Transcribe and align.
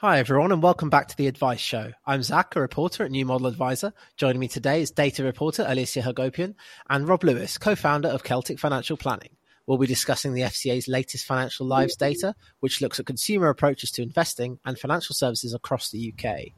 Hi, 0.00 0.20
everyone, 0.20 0.52
and 0.52 0.62
welcome 0.62 0.90
back 0.90 1.08
to 1.08 1.16
the 1.16 1.26
Advice 1.26 1.58
Show. 1.58 1.90
I'm 2.06 2.22
Zach, 2.22 2.54
a 2.54 2.60
reporter 2.60 3.02
at 3.02 3.10
New 3.10 3.26
Model 3.26 3.48
Adviser. 3.48 3.92
Joining 4.16 4.38
me 4.38 4.46
today 4.46 4.80
is 4.80 4.92
data 4.92 5.24
reporter 5.24 5.64
Alicia 5.66 6.02
Hagopian 6.02 6.54
and 6.88 7.08
Rob 7.08 7.24
Lewis, 7.24 7.58
co 7.58 7.74
founder 7.74 8.06
of 8.06 8.22
Celtic 8.22 8.60
Financial 8.60 8.96
Planning. 8.96 9.30
We'll 9.66 9.76
be 9.76 9.88
discussing 9.88 10.34
the 10.34 10.42
FCA's 10.42 10.86
latest 10.86 11.26
financial 11.26 11.66
lives 11.66 11.96
data, 11.96 12.36
which 12.60 12.80
looks 12.80 13.00
at 13.00 13.06
consumer 13.06 13.48
approaches 13.48 13.90
to 13.90 14.02
investing 14.02 14.60
and 14.64 14.78
financial 14.78 15.16
services 15.16 15.52
across 15.52 15.90
the 15.90 16.14
UK. 16.14 16.52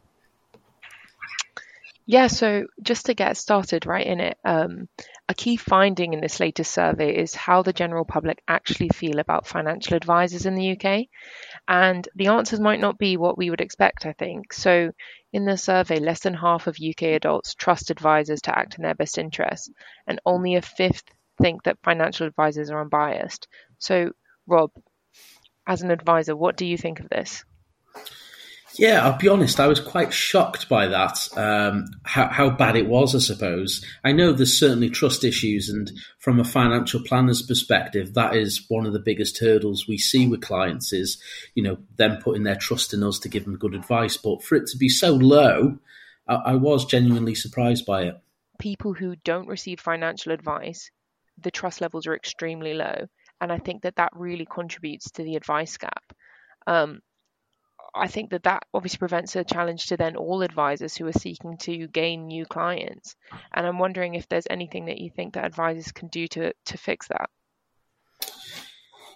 Yeah, 2.10 2.26
so 2.26 2.66
just 2.82 3.06
to 3.06 3.14
get 3.14 3.36
started 3.36 3.86
right 3.86 4.04
in 4.04 4.18
it, 4.18 4.36
um, 4.44 4.88
a 5.28 5.34
key 5.34 5.56
finding 5.56 6.12
in 6.12 6.20
this 6.20 6.40
latest 6.40 6.72
survey 6.72 7.16
is 7.16 7.36
how 7.36 7.62
the 7.62 7.72
general 7.72 8.04
public 8.04 8.42
actually 8.48 8.88
feel 8.88 9.20
about 9.20 9.46
financial 9.46 9.96
advisors 9.96 10.44
in 10.44 10.56
the 10.56 10.72
UK. 10.72 11.06
And 11.68 12.08
the 12.16 12.26
answers 12.26 12.58
might 12.58 12.80
not 12.80 12.98
be 12.98 13.16
what 13.16 13.38
we 13.38 13.48
would 13.48 13.60
expect, 13.60 14.06
I 14.06 14.12
think. 14.12 14.52
So, 14.52 14.90
in 15.32 15.44
the 15.44 15.56
survey, 15.56 16.00
less 16.00 16.18
than 16.18 16.34
half 16.34 16.66
of 16.66 16.78
UK 16.80 17.14
adults 17.14 17.54
trust 17.54 17.92
advisors 17.92 18.42
to 18.42 18.58
act 18.58 18.74
in 18.74 18.82
their 18.82 18.96
best 18.96 19.16
interests, 19.16 19.70
and 20.08 20.20
only 20.26 20.56
a 20.56 20.62
fifth 20.62 21.04
think 21.40 21.62
that 21.62 21.78
financial 21.84 22.26
advisors 22.26 22.70
are 22.70 22.80
unbiased. 22.80 23.46
So, 23.78 24.10
Rob, 24.48 24.72
as 25.64 25.82
an 25.82 25.92
advisor, 25.92 26.34
what 26.34 26.56
do 26.56 26.66
you 26.66 26.76
think 26.76 26.98
of 26.98 27.08
this? 27.08 27.44
Yeah, 28.80 29.04
I'll 29.04 29.18
be 29.18 29.28
honest. 29.28 29.60
I 29.60 29.66
was 29.66 29.78
quite 29.78 30.10
shocked 30.10 30.66
by 30.66 30.86
that. 30.86 31.28
Um, 31.36 31.84
how, 32.02 32.28
how 32.28 32.48
bad 32.48 32.76
it 32.76 32.86
was, 32.86 33.14
I 33.14 33.18
suppose. 33.18 33.84
I 34.02 34.12
know 34.12 34.32
there's 34.32 34.58
certainly 34.58 34.88
trust 34.88 35.22
issues, 35.22 35.68
and 35.68 35.92
from 36.18 36.40
a 36.40 36.44
financial 36.44 37.02
planner's 37.04 37.42
perspective, 37.42 38.14
that 38.14 38.34
is 38.34 38.64
one 38.68 38.86
of 38.86 38.94
the 38.94 38.98
biggest 38.98 39.38
hurdles 39.38 39.86
we 39.86 39.98
see 39.98 40.26
with 40.26 40.40
clients. 40.40 40.94
Is 40.94 41.20
you 41.54 41.62
know 41.62 41.76
them 41.96 42.22
putting 42.22 42.44
their 42.44 42.56
trust 42.56 42.94
in 42.94 43.02
us 43.02 43.18
to 43.18 43.28
give 43.28 43.44
them 43.44 43.58
good 43.58 43.74
advice. 43.74 44.16
But 44.16 44.42
for 44.42 44.54
it 44.54 44.66
to 44.68 44.78
be 44.78 44.88
so 44.88 45.12
low, 45.12 45.76
I, 46.26 46.36
I 46.36 46.54
was 46.54 46.86
genuinely 46.86 47.34
surprised 47.34 47.84
by 47.84 48.04
it. 48.04 48.18
People 48.58 48.94
who 48.94 49.14
don't 49.24 49.46
receive 49.46 49.78
financial 49.78 50.32
advice, 50.32 50.90
the 51.36 51.50
trust 51.50 51.82
levels 51.82 52.06
are 52.06 52.16
extremely 52.16 52.72
low, 52.72 53.08
and 53.42 53.52
I 53.52 53.58
think 53.58 53.82
that 53.82 53.96
that 53.96 54.12
really 54.14 54.46
contributes 54.50 55.10
to 55.10 55.22
the 55.22 55.36
advice 55.36 55.76
gap. 55.76 56.14
Um, 56.66 57.02
I 57.94 58.06
think 58.06 58.30
that 58.30 58.44
that 58.44 58.64
obviously 58.72 58.98
prevents 58.98 59.36
a 59.36 59.44
challenge 59.44 59.86
to 59.86 59.96
then 59.96 60.16
all 60.16 60.42
advisors 60.42 60.96
who 60.96 61.06
are 61.06 61.12
seeking 61.12 61.56
to 61.58 61.86
gain 61.88 62.26
new 62.26 62.44
clients. 62.44 63.16
And 63.52 63.66
I'm 63.66 63.78
wondering 63.78 64.14
if 64.14 64.28
there's 64.28 64.46
anything 64.48 64.86
that 64.86 64.98
you 64.98 65.10
think 65.10 65.34
that 65.34 65.44
advisors 65.44 65.92
can 65.92 66.08
do 66.08 66.28
to 66.28 66.52
to 66.66 66.78
fix 66.78 67.08
that. 67.08 67.30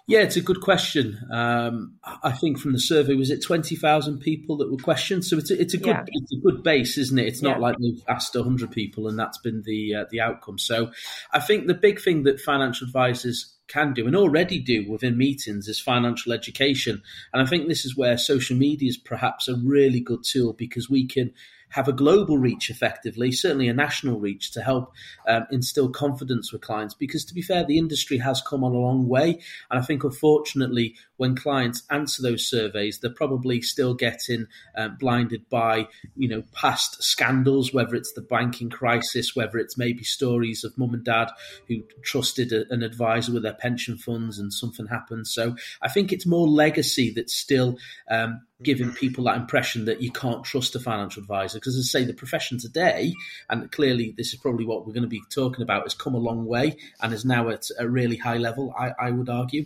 Yeah, 0.07 0.19
it's 0.19 0.35
a 0.35 0.41
good 0.41 0.61
question. 0.61 1.17
Um, 1.31 1.95
I 2.03 2.31
think 2.31 2.59
from 2.59 2.73
the 2.73 2.79
survey, 2.79 3.15
was 3.15 3.31
it 3.31 3.41
twenty 3.41 3.75
thousand 3.75 4.19
people 4.19 4.57
that 4.57 4.69
were 4.69 4.77
questioned? 4.77 5.25
So 5.25 5.37
it's 5.37 5.49
a, 5.49 5.59
it's 5.59 5.73
a 5.73 5.77
good 5.77 5.87
yeah. 5.87 6.03
it's 6.05 6.31
a 6.31 6.41
good 6.41 6.61
base, 6.61 6.99
isn't 6.99 7.17
it? 7.17 7.25
It's 7.25 7.41
not 7.41 7.57
yeah. 7.57 7.61
like 7.63 7.77
they've 7.79 8.03
asked 8.07 8.35
hundred 8.35 8.71
people 8.71 9.07
and 9.07 9.17
that's 9.17 9.39
been 9.39 9.63
the 9.65 9.95
uh, 9.95 10.05
the 10.11 10.21
outcome. 10.21 10.59
So 10.59 10.91
I 11.33 11.39
think 11.39 11.65
the 11.65 11.73
big 11.73 11.99
thing 11.99 12.23
that 12.23 12.39
financial 12.39 12.85
advisors 12.85 13.54
can 13.67 13.93
do 13.93 14.05
and 14.05 14.15
already 14.15 14.59
do 14.59 14.89
within 14.89 15.17
meetings 15.17 15.67
is 15.67 15.79
financial 15.79 16.31
education. 16.31 17.01
And 17.33 17.41
I 17.41 17.45
think 17.45 17.67
this 17.67 17.85
is 17.85 17.97
where 17.97 18.17
social 18.17 18.55
media 18.55 18.89
is 18.89 18.97
perhaps 18.97 19.47
a 19.47 19.55
really 19.55 19.99
good 19.99 20.23
tool 20.23 20.53
because 20.53 20.89
we 20.89 21.07
can 21.07 21.33
have 21.69 21.87
a 21.87 21.93
global 21.93 22.37
reach 22.37 22.69
effectively, 22.69 23.31
certainly 23.31 23.67
a 23.67 23.73
national 23.73 24.19
reach 24.19 24.51
to 24.51 24.61
help 24.61 24.93
um, 25.27 25.45
instill 25.51 25.89
confidence 25.89 26.51
with 26.51 26.61
clients. 26.61 26.93
Because 26.93 27.25
to 27.25 27.33
be 27.33 27.41
fair, 27.41 27.63
the 27.63 27.77
industry 27.77 28.17
has 28.17 28.41
come 28.41 28.63
on 28.63 28.73
a 28.73 28.77
long 28.79 29.07
way. 29.07 29.39
And 29.69 29.79
I 29.79 29.81
think 29.81 30.03
unfortunately, 30.03 30.95
when 31.17 31.35
clients 31.35 31.83
answer 31.89 32.21
those 32.21 32.45
surveys, 32.45 32.99
they're 32.99 33.09
probably 33.09 33.61
still 33.61 33.93
getting 33.93 34.47
um, 34.77 34.97
blinded 34.99 35.49
by, 35.49 35.87
you 36.15 36.27
know, 36.27 36.43
past 36.53 37.03
scandals, 37.03 37.73
whether 37.73 37.95
it's 37.95 38.13
the 38.13 38.21
banking 38.21 38.69
crisis, 38.69 39.35
whether 39.35 39.57
it's 39.57 39.77
maybe 39.77 40.03
stories 40.03 40.63
of 40.63 40.77
mum 40.77 40.93
and 40.93 41.03
dad 41.03 41.29
who 41.67 41.83
trusted 42.03 42.51
a, 42.51 42.71
an 42.73 42.83
advisor 42.83 43.33
with 43.33 43.43
their 43.43 43.53
pension 43.53 43.97
funds 43.97 44.39
and 44.39 44.53
something 44.53 44.87
happened. 44.87 45.27
So 45.27 45.55
I 45.81 45.89
think 45.89 46.11
it's 46.11 46.25
more 46.25 46.47
legacy 46.47 47.11
that's 47.11 47.35
still 47.35 47.77
um, 48.09 48.44
giving 48.65 48.91
people 48.91 49.23
that 49.23 49.37
impression 49.37 49.85
that 49.85 50.01
you 50.01 50.11
can't 50.11 50.43
trust 50.43 50.75
a 50.75 50.79
financial 50.79 51.21
advisor. 51.21 51.59
Because 51.59 51.77
as 51.77 51.85
I 51.85 51.99
say, 51.99 52.05
the 52.05 52.13
profession 52.13 52.57
today, 52.57 53.13
and 53.49 53.71
clearly 53.71 54.13
this 54.17 54.33
is 54.33 54.39
probably 54.39 54.65
what 54.65 54.85
we're 54.85 54.93
going 54.93 55.03
to 55.03 55.09
be 55.09 55.21
talking 55.29 55.61
about, 55.61 55.83
has 55.83 55.93
come 55.93 56.15
a 56.15 56.19
long 56.19 56.45
way 56.45 56.77
and 57.01 57.13
is 57.13 57.23
now 57.23 57.49
at 57.49 57.67
a 57.79 57.87
really 57.87 58.17
high 58.17 58.37
level, 58.37 58.73
I, 58.77 58.91
I 58.99 59.11
would 59.11 59.29
argue. 59.29 59.65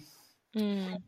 Mm. 0.56 1.02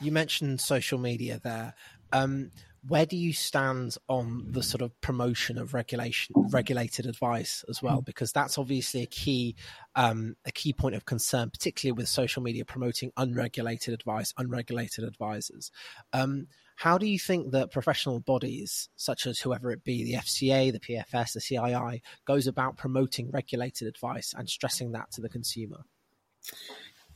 You 0.00 0.12
mentioned 0.12 0.60
social 0.60 0.98
media 0.98 1.40
there. 1.42 1.74
Um, 2.12 2.50
where 2.88 3.06
do 3.06 3.16
you 3.16 3.32
stand 3.32 3.96
on 4.08 4.44
the 4.48 4.62
sort 4.62 4.82
of 4.82 4.98
promotion 5.00 5.58
of 5.58 5.74
regulation 5.74 6.34
regulated 6.50 7.06
advice 7.06 7.64
as 7.68 7.82
well 7.82 8.00
because 8.00 8.32
that's 8.32 8.58
obviously 8.58 9.02
a 9.02 9.06
key 9.06 9.56
um, 9.94 10.36
a 10.44 10.52
key 10.52 10.72
point 10.72 10.94
of 10.94 11.04
concern 11.04 11.50
particularly 11.50 11.96
with 11.96 12.08
social 12.08 12.42
media 12.42 12.64
promoting 12.64 13.10
unregulated 13.16 13.92
advice 13.92 14.32
unregulated 14.38 15.04
advisors 15.04 15.70
um, 16.12 16.46
how 16.76 16.98
do 16.98 17.06
you 17.06 17.18
think 17.18 17.50
that 17.50 17.72
professional 17.72 18.20
bodies 18.20 18.88
such 18.96 19.26
as 19.26 19.40
whoever 19.40 19.70
it 19.70 19.82
be 19.82 20.04
the 20.04 20.14
fca 20.14 20.72
the 20.72 20.80
pfs 20.80 21.32
the 21.32 21.40
cii 21.40 22.00
goes 22.26 22.46
about 22.46 22.76
promoting 22.76 23.30
regulated 23.30 23.88
advice 23.88 24.34
and 24.36 24.48
stressing 24.48 24.92
that 24.92 25.10
to 25.10 25.20
the 25.20 25.28
consumer 25.28 25.84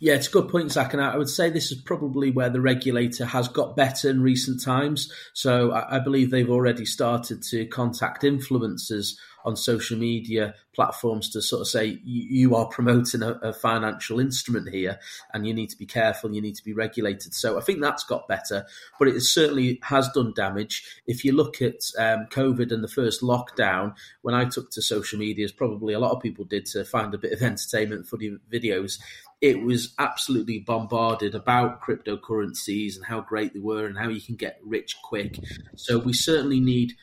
yeah, 0.02 0.14
it's 0.14 0.28
a 0.28 0.30
good 0.30 0.48
point, 0.48 0.72
Zach. 0.72 0.94
And 0.94 1.02
I 1.02 1.18
would 1.18 1.28
say 1.28 1.50
this 1.50 1.70
is 1.70 1.78
probably 1.78 2.30
where 2.30 2.48
the 2.48 2.60
regulator 2.60 3.26
has 3.26 3.48
got 3.48 3.76
better 3.76 4.08
in 4.08 4.22
recent 4.22 4.62
times. 4.62 5.12
So 5.34 5.72
I, 5.72 5.98
believe 5.98 6.30
they've 6.30 6.48
already 6.48 6.86
started 6.86 7.42
to 7.50 7.66
contact 7.66 8.22
influencers 8.22 9.16
on 9.44 9.56
social 9.56 9.98
media 9.98 10.54
platforms 10.74 11.28
to 11.30 11.42
sort 11.42 11.60
of 11.60 11.68
say 11.68 11.98
you 12.04 12.54
are 12.54 12.66
promoting 12.66 13.22
a, 13.22 13.32
a, 13.42 13.52
financial 13.52 14.20
instrument 14.20 14.68
here 14.68 14.98
and 15.34 15.46
you 15.46 15.52
need 15.52 15.68
to 15.68 15.76
be 15.76 15.86
careful 15.86 16.32
you 16.32 16.40
need 16.40 16.54
to 16.54 16.64
be 16.64 16.72
regulated 16.72 17.34
so 17.34 17.58
i 17.58 17.60
think 17.60 17.80
that's 17.80 18.04
got 18.04 18.28
better 18.28 18.64
but 18.98 19.08
it 19.08 19.20
certainly 19.20 19.78
has 19.82 20.08
done 20.10 20.32
damage 20.34 20.84
if 21.06 21.24
you 21.24 21.32
look 21.32 21.60
at 21.60 21.80
um, 21.98 22.26
covid 22.30 22.72
and 22.72 22.82
the 22.82 22.88
first 22.88 23.20
lockdown 23.20 23.94
when 24.22 24.34
i 24.34 24.44
took 24.44 24.70
to 24.70 24.80
social 24.80 25.18
media 25.18 25.44
as 25.44 25.52
probably 25.52 25.92
a 25.92 25.98
lot 25.98 26.12
of 26.12 26.22
people 26.22 26.44
did 26.44 26.64
to 26.64 26.84
find 26.84 27.12
a 27.14 27.18
bit 27.18 27.32
of 27.32 27.42
entertainment 27.42 28.06
funny 28.06 28.36
videos 28.50 28.98
it 29.40 29.62
was 29.62 29.94
absolutely 29.98 30.58
bombarded 30.58 31.34
about 31.34 31.80
cryptocurrencies 31.80 32.96
and 32.96 33.06
how 33.06 33.22
great 33.22 33.54
they 33.54 33.60
were 33.60 33.86
and 33.86 33.96
how 33.96 34.08
you 34.08 34.20
can 34.20 34.36
get 34.36 34.60
rich 34.62 34.96
quick. 35.02 35.38
So 35.76 35.98
we 35.98 36.12
certainly 36.12 36.60
need 36.60 36.94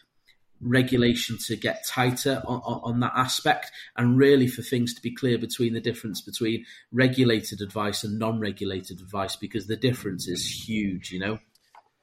regulation 0.62 1.38
to 1.38 1.56
get 1.56 1.86
tighter 1.86 2.42
on, 2.46 2.62
on, 2.62 3.00
that 3.00 3.14
aspect 3.16 3.72
and 3.96 4.18
really 4.18 4.48
for 4.48 4.62
things 4.62 4.94
to 4.94 5.02
be 5.02 5.14
clear 5.14 5.38
between 5.38 5.74
the 5.74 5.82
difference 5.82 6.22
between 6.22 6.66
regulated 6.92 7.62
advice 7.62 8.04
and 8.04 8.18
non-regulated 8.18 9.00
advice 9.00 9.36
because 9.36 9.68
the 9.68 9.76
difference 9.76 10.28
is 10.28 10.68
huge 10.68 11.12
you 11.12 11.20
know 11.20 11.38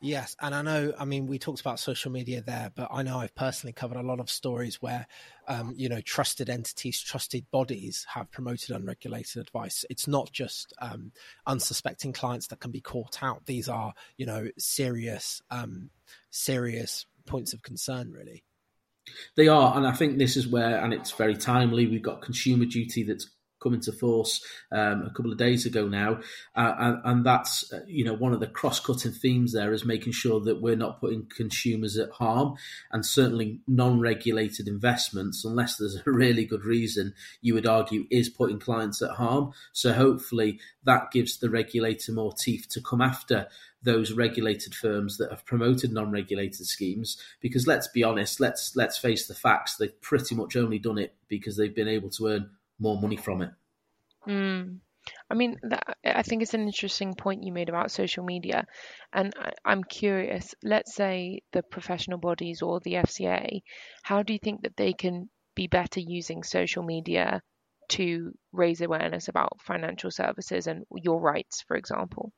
Yes, 0.04 0.36
and 0.38 0.54
I 0.54 0.60
know. 0.60 0.92
I 0.98 1.06
mean, 1.06 1.26
we 1.26 1.38
talked 1.38 1.62
about 1.62 1.80
social 1.80 2.12
media 2.12 2.42
there, 2.42 2.70
but 2.74 2.88
I 2.90 3.02
know 3.02 3.20
I've 3.20 3.34
personally 3.34 3.72
covered 3.72 3.96
a 3.96 4.02
lot 4.02 4.20
of 4.20 4.28
stories 4.28 4.82
where, 4.82 5.06
um, 5.48 5.72
you 5.78 5.88
know, 5.88 6.02
trusted 6.02 6.50
entities, 6.50 7.00
trusted 7.00 7.50
bodies 7.50 8.04
have 8.12 8.30
promoted 8.30 8.76
unregulated 8.76 9.40
advice. 9.40 9.82
It's 9.88 10.06
not 10.06 10.30
just 10.30 10.74
um, 10.78 11.12
unsuspecting 11.46 12.12
clients 12.12 12.48
that 12.48 12.60
can 12.60 12.70
be 12.70 12.82
caught 12.82 13.22
out. 13.22 13.46
These 13.46 13.66
are, 13.70 13.94
you 14.18 14.26
know, 14.26 14.48
serious, 14.58 15.40
um, 15.50 15.88
serious 16.30 17.06
points 17.26 17.52
of 17.52 17.62
concern, 17.62 18.10
really. 18.10 18.44
They 19.36 19.48
are, 19.48 19.76
and 19.76 19.86
I 19.86 19.92
think 19.92 20.18
this 20.18 20.36
is 20.36 20.48
where, 20.48 20.82
and 20.82 20.92
it's 20.94 21.10
very 21.10 21.36
timely. 21.36 21.86
We've 21.86 22.02
got 22.02 22.22
consumer 22.22 22.64
duty 22.64 23.02
that's 23.02 23.30
come 23.64 23.74
into 23.74 23.90
force 23.90 24.44
um, 24.70 25.02
a 25.02 25.10
couple 25.10 25.32
of 25.32 25.38
days 25.38 25.66
ago 25.66 25.88
now, 25.88 26.20
uh, 26.54 26.74
and, 26.78 27.00
and, 27.04 27.24
that's 27.24 27.72
uh, 27.72 27.80
you 27.86 28.04
know 28.04 28.12
one 28.12 28.34
of 28.34 28.40
the 28.40 28.46
cross-cutting 28.46 29.12
themes 29.12 29.52
there 29.52 29.72
is 29.72 29.84
making 29.84 30.12
sure 30.12 30.40
that 30.40 30.60
we're 30.60 30.76
not 30.76 31.00
putting 31.00 31.26
consumers 31.34 31.96
at 31.96 32.10
harm, 32.10 32.54
and 32.92 33.04
certainly 33.04 33.60
non-regulated 33.66 34.68
investments, 34.68 35.44
unless 35.44 35.76
there's 35.76 35.96
a 35.96 36.02
really 36.10 36.44
good 36.44 36.64
reason, 36.64 37.14
you 37.40 37.54
would 37.54 37.66
argue 37.66 38.04
is 38.10 38.28
putting 38.28 38.58
clients 38.58 39.00
at 39.02 39.12
harm. 39.12 39.52
So 39.72 39.92
hopefully 39.92 40.60
that 40.84 41.10
gives 41.10 41.38
the 41.38 41.50
regulator 41.50 42.12
more 42.12 42.32
teeth 42.32 42.66
to 42.70 42.80
come 42.80 43.00
after 43.00 43.48
those 43.82 44.12
regulated 44.12 44.74
firms 44.74 45.18
that 45.18 45.30
have 45.30 45.44
promoted 45.44 45.92
non-regulated 45.92 46.66
schemes. 46.66 47.18
Because 47.40 47.66
let's 47.66 47.88
be 47.88 48.02
honest 48.02 48.40
let's 48.40 48.74
let's 48.74 48.98
face 48.98 49.26
the 49.26 49.34
facts. 49.34 49.76
They've 49.76 50.00
pretty 50.00 50.34
much 50.34 50.56
only 50.56 50.78
done 50.78 50.98
it 50.98 51.14
because 51.28 51.56
they've 51.56 51.74
been 51.74 51.88
able 51.88 52.10
to 52.10 52.26
earn 52.28 52.50
more 52.78 53.00
money 53.00 53.16
from 53.16 53.42
it 53.42 53.50
mm. 54.28 54.78
I 55.28 55.34
mean, 55.34 55.58
that, 55.64 55.98
I 56.02 56.22
think 56.22 56.42
it's 56.42 56.54
an 56.54 56.62
interesting 56.62 57.14
point 57.14 57.44
you 57.44 57.52
made 57.52 57.68
about 57.68 57.90
social 57.90 58.24
media. 58.24 58.66
And 59.12 59.34
I, 59.38 59.52
I'm 59.64 59.84
curious, 59.84 60.54
let's 60.62 60.94
say 60.94 61.42
the 61.52 61.62
professional 61.62 62.18
bodies 62.18 62.62
or 62.62 62.80
the 62.80 62.94
FCA, 62.94 63.62
how 64.02 64.22
do 64.22 64.32
you 64.32 64.38
think 64.38 64.62
that 64.62 64.76
they 64.76 64.94
can 64.94 65.28
be 65.54 65.66
better 65.66 66.00
using 66.00 66.42
social 66.42 66.82
media 66.82 67.42
to 67.90 68.32
raise 68.52 68.80
awareness 68.80 69.28
about 69.28 69.60
financial 69.60 70.10
services 70.10 70.66
and 70.66 70.84
your 70.96 71.20
rights, 71.20 71.62
for 71.68 71.76
example? 71.76 72.32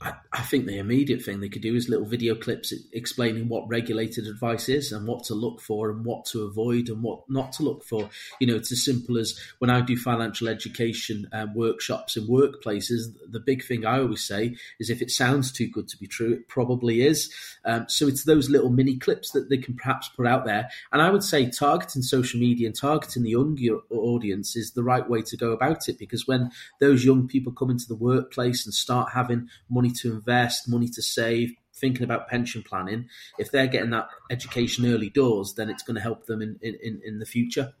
I, 0.00 0.14
I, 0.32 0.42
think 0.42 0.66
the 0.66 0.78
immediate 0.78 1.22
thing 1.22 1.40
they 1.40 1.48
could 1.48 1.62
do 1.62 1.74
is 1.74 1.88
little 1.88 2.06
video 2.06 2.34
clips 2.34 2.72
explaining 2.92 3.48
what 3.48 3.68
regulated 3.68 4.26
advice 4.26 4.68
is 4.68 4.92
and 4.92 5.06
what 5.06 5.24
to 5.24 5.34
look 5.34 5.60
for 5.60 5.90
and 5.90 6.04
what 6.04 6.24
to 6.26 6.42
avoid 6.42 6.88
and 6.88 7.02
what 7.02 7.28
not 7.28 7.52
to 7.54 7.64
look 7.64 7.84
for. 7.84 8.08
You 8.38 8.46
know, 8.46 8.56
it's 8.56 8.70
as 8.70 8.84
simple 8.84 9.18
as 9.18 9.38
when 9.58 9.70
I 9.70 9.80
do 9.80 9.96
financial 9.96 10.48
education 10.48 11.28
um, 11.32 11.54
workshops 11.54 12.16
in 12.16 12.28
workplaces, 12.28 13.12
the 13.28 13.40
big 13.40 13.64
thing 13.64 13.84
I 13.84 13.98
always 13.98 14.24
say 14.24 14.56
is 14.78 14.90
if 14.90 15.02
it 15.02 15.10
sounds 15.10 15.50
too 15.50 15.68
good 15.68 15.88
to 15.88 15.96
be 15.96 16.06
true, 16.06 16.32
it 16.32 16.48
probably 16.48 17.02
is. 17.02 17.32
Um, 17.64 17.86
so 17.88 18.06
it's 18.06 18.24
those 18.24 18.48
little 18.48 18.70
mini 18.70 18.98
clips 18.98 19.32
that 19.32 19.50
they 19.50 19.58
can 19.58 19.74
perhaps 19.74 20.08
put 20.08 20.26
out 20.26 20.44
there. 20.44 20.68
And 20.92 21.02
I 21.02 21.10
would 21.10 21.24
say 21.24 21.50
targeting 21.50 22.02
social 22.02 22.38
media 22.38 22.68
and 22.68 22.76
targeting 22.76 23.24
the 23.24 23.30
younger 23.30 23.78
audience 23.90 24.54
is 24.54 24.72
the 24.72 24.84
right 24.84 25.08
way 25.08 25.22
to 25.22 25.36
go 25.36 25.52
about 25.52 25.88
it 25.88 25.98
because 25.98 26.26
when 26.26 26.50
those 26.80 27.04
young 27.04 27.26
people 27.26 27.52
come 27.52 27.70
into 27.70 27.88
the 27.88 27.96
workplace 27.96 28.64
and 28.64 28.74
start 28.74 29.10
having 29.12 29.48
money 29.68 29.87
to 29.94 30.12
invest, 30.12 30.68
money 30.68 30.88
to 30.88 31.02
save, 31.02 31.54
thinking 31.74 32.04
about 32.04 32.28
pension 32.28 32.62
planning, 32.62 33.08
if 33.38 33.50
they're 33.50 33.66
getting 33.66 33.90
that 33.90 34.08
education 34.30 34.86
early 34.86 35.10
doors, 35.10 35.54
then 35.54 35.70
it's 35.70 35.82
going 35.82 35.94
to 35.94 36.00
help 36.00 36.26
them 36.26 36.42
in, 36.42 36.58
in, 36.62 37.00
in 37.04 37.18
the 37.18 37.26
future. 37.26 37.72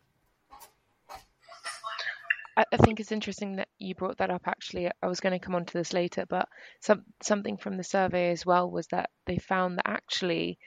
I 2.72 2.76
think 2.76 2.98
it's 2.98 3.12
interesting 3.12 3.56
that 3.56 3.68
you 3.78 3.94
brought 3.94 4.18
that 4.18 4.30
up. 4.30 4.42
Actually, 4.46 4.90
I 5.00 5.06
was 5.06 5.20
going 5.20 5.32
to 5.32 5.44
come 5.44 5.54
on 5.54 5.64
to 5.64 5.72
this 5.78 5.92
later, 5.92 6.26
but 6.28 6.48
some 6.80 7.04
something 7.22 7.56
from 7.56 7.76
the 7.76 7.84
survey 7.84 8.30
as 8.30 8.44
well 8.44 8.68
was 8.68 8.88
that 8.88 9.10
they 9.26 9.38
found 9.38 9.78
that 9.78 9.88
actually 9.88 10.58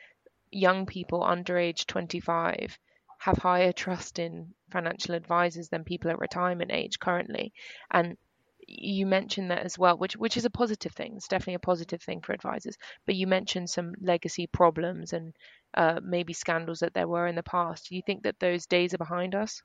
young 0.52 0.86
people 0.86 1.22
under 1.22 1.58
age 1.58 1.86
25 1.88 2.80
have 3.20 3.38
higher 3.38 3.74
trust 3.74 4.20
in 4.20 4.54
financial 4.72 5.16
advisors 5.16 5.68
than 5.68 5.84
people 5.84 6.10
at 6.12 6.20
retirement 6.20 6.72
age 6.74 6.98
currently, 6.98 7.52
and 7.92 8.16
you 8.80 9.06
mentioned 9.06 9.52
that 9.52 9.66
as 9.66 9.78
well, 9.78 9.98
which 9.98 10.16
which 10.16 10.38
is 10.38 10.46
a 10.46 10.50
positive 10.50 10.94
thing. 10.94 11.14
It's 11.16 11.28
definitely 11.28 11.56
a 11.56 11.60
positive 11.60 12.02
thing 12.02 12.22
for 12.22 12.34
advisors. 12.34 12.78
But 13.06 13.16
you 13.16 13.28
mentioned 13.28 13.70
some 13.70 13.94
legacy 14.02 14.48
problems 14.48 15.14
and 15.14 15.34
uh, 15.74 16.00
maybe 16.04 16.34
scandals 16.34 16.80
that 16.80 16.94
there 16.94 17.08
were 17.08 17.28
in 17.28 17.36
the 17.36 17.44
past. 17.44 17.90
Do 17.90 17.96
you 17.96 18.02
think 18.06 18.24
that 18.24 18.40
those 18.40 18.66
days 18.66 18.94
are 18.94 19.00
behind 19.00 19.36
us? 19.36 19.62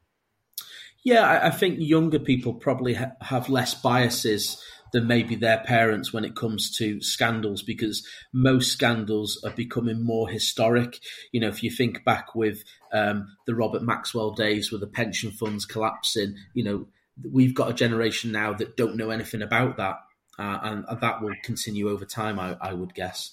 Yeah, 1.04 1.26
I, 1.26 1.46
I 1.46 1.50
think 1.50 1.76
younger 1.78 2.18
people 2.18 2.54
probably 2.54 2.94
ha- 2.94 3.12
have 3.20 3.48
less 3.48 3.74
biases 3.74 4.62
than 4.92 5.06
maybe 5.06 5.34
their 5.34 5.58
parents 5.58 6.12
when 6.12 6.24
it 6.24 6.36
comes 6.36 6.70
to 6.78 7.00
scandals 7.00 7.62
because 7.62 8.06
most 8.32 8.72
scandals 8.72 9.40
are 9.44 9.50
becoming 9.50 10.04
more 10.04 10.28
historic. 10.28 10.98
You 11.32 11.40
know, 11.40 11.48
if 11.48 11.62
you 11.62 11.70
think 11.70 12.04
back 12.04 12.34
with 12.34 12.64
um, 12.92 13.36
the 13.46 13.54
Robert 13.54 13.82
Maxwell 13.82 14.32
days 14.32 14.70
with 14.70 14.80
the 14.80 14.86
pension 14.86 15.30
funds 15.30 15.64
collapsing, 15.64 16.36
you 16.54 16.64
know, 16.64 16.86
we've 17.22 17.54
got 17.54 17.70
a 17.70 17.74
generation 17.74 18.32
now 18.32 18.52
that 18.54 18.76
don't 18.76 18.96
know 18.96 19.10
anything 19.10 19.42
about 19.42 19.76
that. 19.76 20.00
Uh, 20.38 20.58
and, 20.62 20.84
and, 20.86 21.00
that 21.00 21.22
will 21.22 21.34
continue 21.42 21.88
over 21.88 22.04
time, 22.04 22.38
I, 22.38 22.56
I, 22.60 22.74
would 22.74 22.94
guess, 22.94 23.32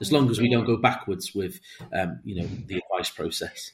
as 0.00 0.12
long 0.12 0.30
as 0.30 0.38
we 0.38 0.48
don't 0.48 0.64
go 0.64 0.76
backwards 0.76 1.34
with, 1.34 1.58
um, 1.92 2.20
you 2.22 2.40
know, 2.40 2.48
the 2.66 2.80
advice 2.80 3.10
process. 3.10 3.72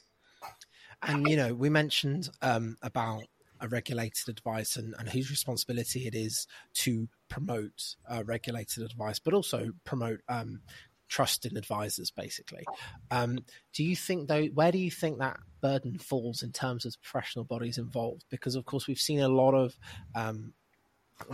And 1.03 1.27
you 1.27 1.37
know, 1.37 1.53
we 1.53 1.69
mentioned 1.69 2.29
um, 2.41 2.77
about 2.81 3.25
a 3.59 3.67
regulated 3.67 4.29
advice 4.29 4.75
and, 4.75 4.95
and, 4.97 5.09
whose 5.09 5.29
responsibility 5.29 6.07
it 6.07 6.15
is 6.15 6.47
to 6.73 7.07
promote 7.29 7.95
uh, 8.09 8.23
regulated 8.25 8.83
advice, 8.83 9.19
but 9.19 9.33
also 9.33 9.71
promote 9.83 10.21
um, 10.29 10.61
trusted 11.07 11.57
advisors, 11.57 12.11
basically. 12.11 12.65
Um, 13.11 13.39
do 13.73 13.83
you 13.83 13.95
think, 13.95 14.27
though, 14.27 14.45
where 14.45 14.71
do 14.71 14.77
you 14.77 14.91
think 14.91 15.19
that 15.19 15.37
burden 15.61 15.97
falls 15.97 16.43
in 16.43 16.51
terms 16.51 16.85
of 16.85 17.01
professional 17.01 17.45
bodies 17.45 17.77
involved? 17.77 18.25
Because, 18.29 18.55
of 18.55 18.65
course, 18.65 18.87
we've 18.87 18.99
seen 18.99 19.19
a 19.19 19.29
lot 19.29 19.53
of 19.53 19.77
um, 20.15 20.53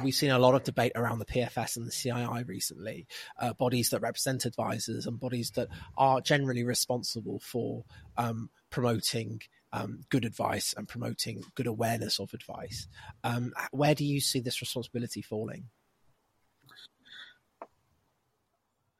we've 0.02 0.16
seen 0.16 0.32
a 0.32 0.40
lot 0.40 0.56
of 0.56 0.64
debate 0.64 0.94
around 0.96 1.20
the 1.20 1.26
PFS 1.26 1.78
and 1.78 1.86
the 1.86 1.92
CII 1.92 2.48
recently, 2.48 3.08
uh, 3.40 3.54
bodies 3.54 3.90
that 3.90 4.00
represent 4.00 4.46
advisors 4.46 5.06
and 5.06 5.20
bodies 5.20 5.52
that 5.52 5.68
are 5.98 6.22
generally 6.22 6.64
responsible 6.64 7.40
for 7.40 7.84
um, 8.18 8.50
promoting 8.70 9.42
um, 9.74 10.02
good 10.10 10.24
advice 10.24 10.74
and 10.78 10.88
promoting 10.88 11.44
good 11.56 11.68
awareness 11.68 12.20
of 12.20 12.34
advice. 12.34 12.88
Um, 13.24 13.54
where 13.72 13.96
do 13.96 14.06
you 14.06 14.22
see 14.22 14.40
this 14.40 14.62
responsibility 14.62 15.22
falling? 15.22 15.66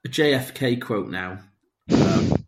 A 0.06 0.10
JFK 0.10 0.82
quote 0.82 1.10
now. 1.10 1.40
Um, 1.92 2.46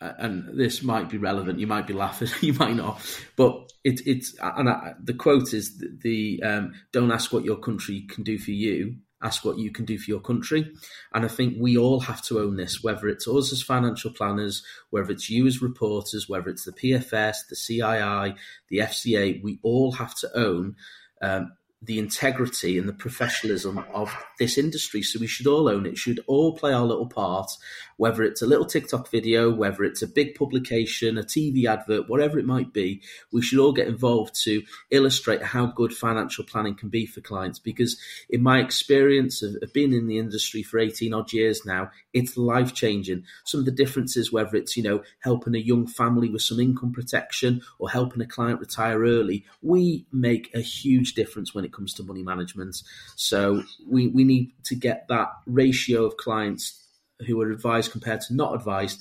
and 0.00 0.58
this 0.58 0.82
might 0.82 1.08
be 1.08 1.18
relevant. 1.18 1.58
You 1.58 1.66
might 1.66 1.86
be 1.86 1.94
laughing, 1.94 2.28
you 2.40 2.52
might 2.54 2.76
not, 2.76 3.00
but 3.36 3.72
it, 3.82 4.00
it's 4.06 4.34
and 4.40 4.68
I, 4.68 4.94
the 5.02 5.14
quote 5.14 5.54
is 5.54 5.78
the, 5.78 5.88
the 6.02 6.42
um, 6.42 6.74
"Don't 6.92 7.10
ask 7.10 7.32
what 7.32 7.44
your 7.44 7.56
country 7.56 8.06
can 8.08 8.22
do 8.22 8.38
for 8.38 8.50
you, 8.50 8.96
ask 9.24 9.44
what 9.44 9.58
you 9.58 9.72
can 9.72 9.86
do 9.86 9.98
for 9.98 10.10
your 10.10 10.20
country. 10.20 10.70
And 11.12 11.24
I 11.24 11.28
think 11.28 11.56
we 11.58 11.76
all 11.76 12.00
have 12.00 12.22
to 12.26 12.38
own 12.38 12.56
this, 12.56 12.82
whether 12.84 13.08
it's 13.08 13.26
us 13.26 13.52
as 13.52 13.62
financial 13.62 14.12
planners, 14.12 14.62
whether 14.90 15.10
it's 15.10 15.30
you 15.30 15.46
as 15.46 15.62
reporters, 15.62 16.28
whether 16.28 16.50
it's 16.50 16.64
the 16.64 16.72
PFS, 16.72 17.48
the 17.48 17.56
CII, 17.56 18.36
the 18.68 18.78
FCA, 18.78 19.42
we 19.42 19.58
all 19.62 19.92
have 19.92 20.14
to 20.16 20.30
own 20.36 20.76
um, 21.22 21.52
the 21.84 21.98
integrity 21.98 22.78
and 22.78 22.88
the 22.88 22.92
professionalism 22.92 23.84
of 23.92 24.14
this 24.38 24.56
industry. 24.56 25.02
So 25.02 25.20
we 25.20 25.26
should 25.26 25.46
all 25.46 25.68
own 25.68 25.86
it, 25.86 25.98
should 25.98 26.20
all 26.26 26.56
play 26.56 26.72
our 26.72 26.84
little 26.84 27.06
part, 27.06 27.50
whether 27.96 28.22
it's 28.22 28.42
a 28.42 28.46
little 28.46 28.64
TikTok 28.64 29.10
video, 29.10 29.52
whether 29.52 29.84
it's 29.84 30.02
a 30.02 30.08
big 30.08 30.34
publication, 30.34 31.18
a 31.18 31.22
TV 31.22 31.66
advert, 31.66 32.08
whatever 32.08 32.38
it 32.38 32.46
might 32.46 32.72
be, 32.72 33.02
we 33.32 33.42
should 33.42 33.58
all 33.58 33.72
get 33.72 33.86
involved 33.86 34.34
to 34.44 34.62
illustrate 34.90 35.42
how 35.42 35.66
good 35.66 35.92
financial 35.92 36.44
planning 36.44 36.74
can 36.74 36.88
be 36.88 37.04
for 37.04 37.20
clients. 37.20 37.58
Because 37.58 37.98
in 38.30 38.42
my 38.42 38.60
experience 38.60 39.42
of, 39.42 39.56
of 39.62 39.72
being 39.72 39.92
in 39.92 40.06
the 40.06 40.18
industry 40.18 40.62
for 40.62 40.78
18 40.78 41.12
odd 41.12 41.32
years 41.32 41.66
now, 41.66 41.90
it's 42.12 42.36
life 42.36 42.72
changing. 42.72 43.24
Some 43.44 43.60
of 43.60 43.66
the 43.66 43.72
differences, 43.72 44.32
whether 44.32 44.56
it's, 44.56 44.76
you 44.76 44.82
know, 44.82 45.02
helping 45.20 45.54
a 45.54 45.58
young 45.58 45.86
family 45.86 46.30
with 46.30 46.42
some 46.42 46.60
income 46.60 46.92
protection 46.92 47.60
or 47.78 47.90
helping 47.90 48.22
a 48.22 48.26
client 48.26 48.60
retire 48.60 49.00
early, 49.00 49.44
we 49.60 50.06
make 50.12 50.54
a 50.54 50.60
huge 50.60 51.14
difference 51.14 51.54
when 51.54 51.64
it 51.64 51.73
comes 51.74 51.94
to 51.94 52.02
money 52.02 52.22
management. 52.22 52.76
So 53.16 53.62
we, 53.88 54.08
we 54.08 54.24
need 54.24 54.52
to 54.64 54.74
get 54.74 55.06
that 55.08 55.28
ratio 55.46 56.04
of 56.04 56.16
clients 56.16 56.86
who 57.26 57.40
are 57.40 57.50
advised 57.50 57.92
compared 57.92 58.20
to 58.22 58.34
not 58.34 58.54
advised 58.54 59.00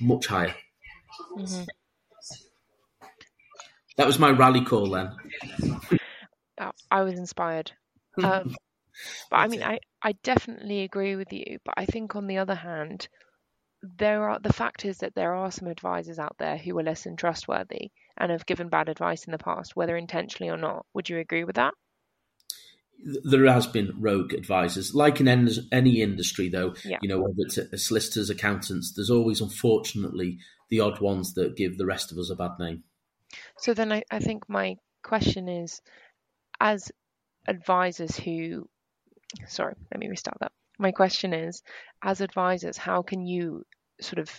much 0.00 0.26
higher. 0.26 0.54
Mm-hmm. 1.36 1.64
That 3.96 4.06
was 4.06 4.18
my 4.18 4.30
rally 4.30 4.64
call 4.64 4.90
then. 4.90 5.14
Oh, 6.60 6.70
I 6.90 7.02
was 7.02 7.18
inspired. 7.18 7.72
Um, 8.22 8.54
but 9.30 9.36
I 9.36 9.48
mean, 9.48 9.62
I, 9.62 9.78
I 10.02 10.12
definitely 10.22 10.82
agree 10.82 11.16
with 11.16 11.32
you. 11.32 11.58
But 11.64 11.74
I 11.78 11.86
think 11.86 12.14
on 12.14 12.26
the 12.26 12.38
other 12.38 12.54
hand, 12.54 13.08
there 13.82 14.28
are 14.28 14.38
the 14.38 14.52
fact 14.52 14.84
is 14.84 14.98
that 14.98 15.14
there 15.14 15.34
are 15.34 15.50
some 15.50 15.68
advisors 15.68 16.18
out 16.18 16.36
there 16.38 16.56
who 16.56 16.78
are 16.78 16.82
less 16.82 17.04
than 17.04 17.16
trustworthy 17.16 17.90
and 18.16 18.30
have 18.30 18.46
given 18.46 18.68
bad 18.68 18.88
advice 18.88 19.24
in 19.24 19.32
the 19.32 19.38
past, 19.38 19.74
whether 19.74 19.96
intentionally 19.96 20.50
or 20.50 20.56
not. 20.56 20.86
Would 20.94 21.08
you 21.08 21.18
agree 21.18 21.44
with 21.44 21.56
that? 21.56 21.74
There 23.24 23.46
has 23.46 23.66
been 23.66 23.94
rogue 23.98 24.32
advisors, 24.32 24.94
like 24.94 25.20
in 25.20 25.28
any 25.28 26.02
industry, 26.02 26.48
though. 26.48 26.74
Yeah. 26.84 26.98
You 27.02 27.08
know, 27.08 27.20
whether 27.20 27.34
it's 27.38 27.86
solicitors, 27.86 28.30
accountants, 28.30 28.92
there's 28.94 29.10
always, 29.10 29.40
unfortunately, 29.40 30.38
the 30.70 30.80
odd 30.80 31.00
ones 31.00 31.34
that 31.34 31.56
give 31.56 31.78
the 31.78 31.86
rest 31.86 32.12
of 32.12 32.18
us 32.18 32.30
a 32.30 32.36
bad 32.36 32.52
name. 32.58 32.84
So 33.58 33.74
then, 33.74 33.92
I, 33.92 34.02
I 34.10 34.18
think 34.18 34.48
my 34.48 34.76
question 35.02 35.48
is, 35.48 35.80
as 36.60 36.92
advisors 37.48 38.16
who, 38.16 38.68
sorry, 39.46 39.74
let 39.90 39.98
me 39.98 40.08
restart 40.08 40.38
that. 40.40 40.52
My 40.78 40.92
question 40.92 41.32
is, 41.32 41.62
as 42.02 42.20
advisors, 42.20 42.76
how 42.76 43.02
can 43.02 43.26
you 43.26 43.64
sort 44.00 44.18
of 44.18 44.30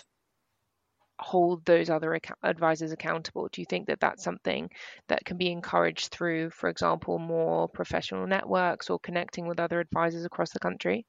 hold 1.19 1.65
those 1.65 1.89
other 1.89 2.15
ac- 2.15 2.33
advisors 2.43 2.91
accountable? 2.91 3.49
Do 3.51 3.61
you 3.61 3.65
think 3.69 3.87
that 3.87 3.99
that's 3.99 4.23
something 4.23 4.69
that 5.07 5.25
can 5.25 5.37
be 5.37 5.51
encouraged 5.51 6.09
through, 6.09 6.49
for 6.51 6.69
example, 6.69 7.19
more 7.19 7.67
professional 7.69 8.27
networks 8.27 8.89
or 8.89 8.99
connecting 8.99 9.47
with 9.47 9.59
other 9.59 9.79
advisors 9.79 10.25
across 10.25 10.51
the 10.51 10.59
country? 10.59 11.05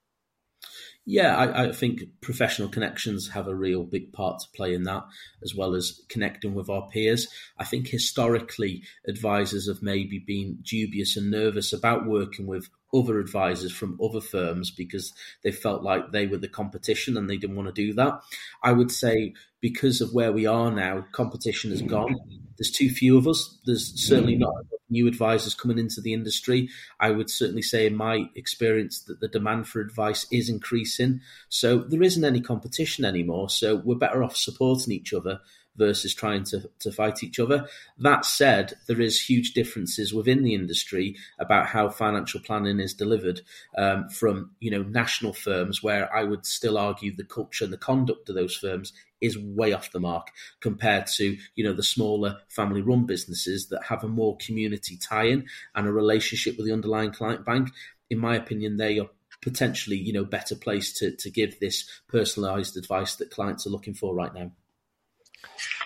Yeah, 1.06 1.36
I, 1.36 1.64
I, 1.64 1.72
think 1.72 2.00
professional 2.22 2.68
connections 2.68 3.28
have 3.28 3.46
a 3.46 3.54
real 3.54 3.84
big 3.84 4.12
part 4.12 4.40
to 4.40 4.46
play 4.56 4.72
in 4.74 4.84
that, 4.84 5.04
as 5.42 5.54
well 5.54 5.74
as 5.74 6.00
connecting 6.08 6.54
with 6.54 6.70
our 6.70 6.88
peers. 6.88 7.28
I 7.58 7.64
think 7.64 7.88
historically, 7.88 8.84
advisors 9.06 9.68
have 9.68 9.82
maybe 9.82 10.18
been 10.18 10.60
dubious 10.62 11.18
and 11.18 11.30
nervous 11.30 11.74
about 11.74 12.06
working 12.06 12.46
with 12.46 12.70
other 12.92 13.18
advisors 13.18 13.72
from 13.72 13.98
other 14.02 14.20
firms 14.20 14.70
because 14.70 15.12
they 15.42 15.52
felt 15.52 15.82
like 15.82 16.12
they 16.12 16.26
were 16.26 16.36
the 16.36 16.48
competition 16.48 17.16
and 17.16 17.28
they 17.28 17.36
didn't 17.36 17.56
want 17.56 17.68
to 17.68 17.72
do 17.72 17.92
that. 17.94 18.20
I 18.62 18.72
would 18.72 18.90
say 18.90 19.34
because 19.60 20.00
of 20.00 20.12
where 20.12 20.32
we 20.32 20.46
are 20.46 20.70
now, 20.70 21.06
competition 21.12 21.70
has 21.70 21.82
gone. 21.82 22.14
There's 22.58 22.70
too 22.70 22.90
few 22.90 23.16
of 23.16 23.26
us. 23.26 23.58
There's 23.64 23.92
certainly 24.06 24.36
not 24.36 24.52
new 24.90 25.08
advisors 25.08 25.54
coming 25.54 25.78
into 25.78 26.00
the 26.00 26.12
industry. 26.12 26.68
I 27.00 27.10
would 27.10 27.30
certainly 27.30 27.62
say, 27.62 27.86
in 27.86 27.96
my 27.96 28.26
experience, 28.36 29.02
that 29.04 29.20
the 29.20 29.28
demand 29.28 29.66
for 29.66 29.80
advice 29.80 30.26
is 30.30 30.48
increasing. 30.48 31.20
So 31.48 31.78
there 31.78 32.02
isn't 32.02 32.24
any 32.24 32.40
competition 32.40 33.04
anymore. 33.04 33.48
So 33.48 33.76
we're 33.76 33.96
better 33.96 34.22
off 34.22 34.36
supporting 34.36 34.92
each 34.92 35.12
other 35.12 35.40
versus 35.76 36.14
trying 36.14 36.44
to, 36.44 36.70
to 36.80 36.92
fight 36.92 37.22
each 37.22 37.40
other. 37.40 37.66
That 37.98 38.24
said, 38.24 38.74
there 38.86 39.00
is 39.00 39.20
huge 39.20 39.52
differences 39.52 40.14
within 40.14 40.42
the 40.42 40.54
industry 40.54 41.16
about 41.38 41.66
how 41.66 41.88
financial 41.88 42.40
planning 42.40 42.80
is 42.80 42.94
delivered 42.94 43.40
um, 43.76 44.08
from 44.08 44.50
you 44.60 44.70
know 44.70 44.82
national 44.82 45.32
firms, 45.32 45.82
where 45.82 46.14
I 46.14 46.24
would 46.24 46.46
still 46.46 46.78
argue 46.78 47.14
the 47.14 47.24
culture 47.24 47.64
and 47.64 47.72
the 47.72 47.78
conduct 47.78 48.28
of 48.28 48.34
those 48.34 48.56
firms 48.56 48.92
is 49.20 49.38
way 49.38 49.72
off 49.72 49.92
the 49.92 50.00
mark 50.00 50.28
compared 50.60 51.06
to 51.06 51.36
you 51.54 51.64
know 51.64 51.72
the 51.72 51.82
smaller 51.82 52.38
family 52.48 52.82
run 52.82 53.06
businesses 53.06 53.68
that 53.68 53.82
have 53.84 54.04
a 54.04 54.08
more 54.08 54.36
community 54.36 54.96
tie-in 54.96 55.46
and 55.74 55.86
a 55.86 55.92
relationship 55.92 56.56
with 56.56 56.66
the 56.66 56.72
underlying 56.72 57.10
client 57.10 57.44
bank 57.44 57.70
in 58.10 58.18
my 58.18 58.36
opinion 58.36 58.76
they 58.76 58.98
are 58.98 59.08
potentially 59.40 59.96
you 59.96 60.12
know 60.12 60.24
better 60.24 60.54
placed 60.54 60.96
to 60.96 61.10
to 61.16 61.30
give 61.30 61.58
this 61.58 61.88
personalized 62.08 62.76
advice 62.76 63.16
that 63.16 63.30
clients 63.30 63.66
are 63.66 63.70
looking 63.70 63.94
for 63.94 64.14
right 64.14 64.34
now 64.34 64.50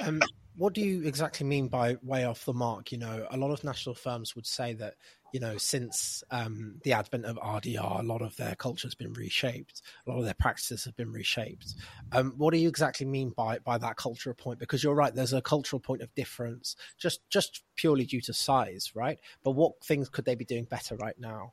um, 0.01 0.21
what 0.59 0.75
do 0.75 0.81
you 0.81 1.07
exactly 1.07 1.47
mean 1.47 1.69
by 1.69 1.97
way 2.03 2.25
off 2.25 2.45
the 2.45 2.53
mark? 2.53 2.91
You 2.91 2.99
know, 2.99 3.27
a 3.31 3.37
lot 3.37 3.53
of 3.53 3.63
national 3.63 3.95
firms 3.95 4.35
would 4.35 4.47
say 4.47 4.73
that, 4.75 4.95
you 5.33 5.39
know, 5.39 5.57
since 5.57 6.25
um, 6.33 6.81
the 6.83 6.93
advent 6.95 7.27
of 7.27 7.37
RDR, 7.37 8.01
a 8.01 8.03
lot 8.03 8.23
of 8.23 8.35
their 8.37 8.57
culture 8.57 8.89
has 8.89 8.95
been 8.97 9.13
reshaped. 9.13 9.83
A 10.05 10.11
lot 10.11 10.19
of 10.19 10.25
their 10.25 10.35
practices 10.35 10.85
have 10.85 10.97
been 10.97 11.13
reshaped. 11.13 11.77
Um, 12.11 12.35
what 12.37 12.53
do 12.53 12.59
you 12.59 12.69
exactly 12.69 13.07
mean 13.07 13.31
by 13.31 13.61
by 13.61 13.79
that 13.79 13.97
cultural 13.97 14.35
point? 14.35 14.59
Because 14.59 14.83
you're 14.83 14.95
right, 14.95 15.15
there's 15.15 15.33
a 15.33 15.41
cultural 15.41 15.79
point 15.79 16.03
of 16.03 16.13
difference, 16.17 16.75
just 16.99 17.21
just 17.31 17.63
purely 17.77 18.05
due 18.05 18.21
to 18.23 18.33
size, 18.33 18.91
right? 18.97 19.21
But 19.45 19.53
what 19.53 19.85
things 19.85 20.09
could 20.09 20.25
they 20.25 20.35
be 20.35 20.45
doing 20.45 20.65
better 20.65 20.97
right 20.97 21.19
now? 21.21 21.53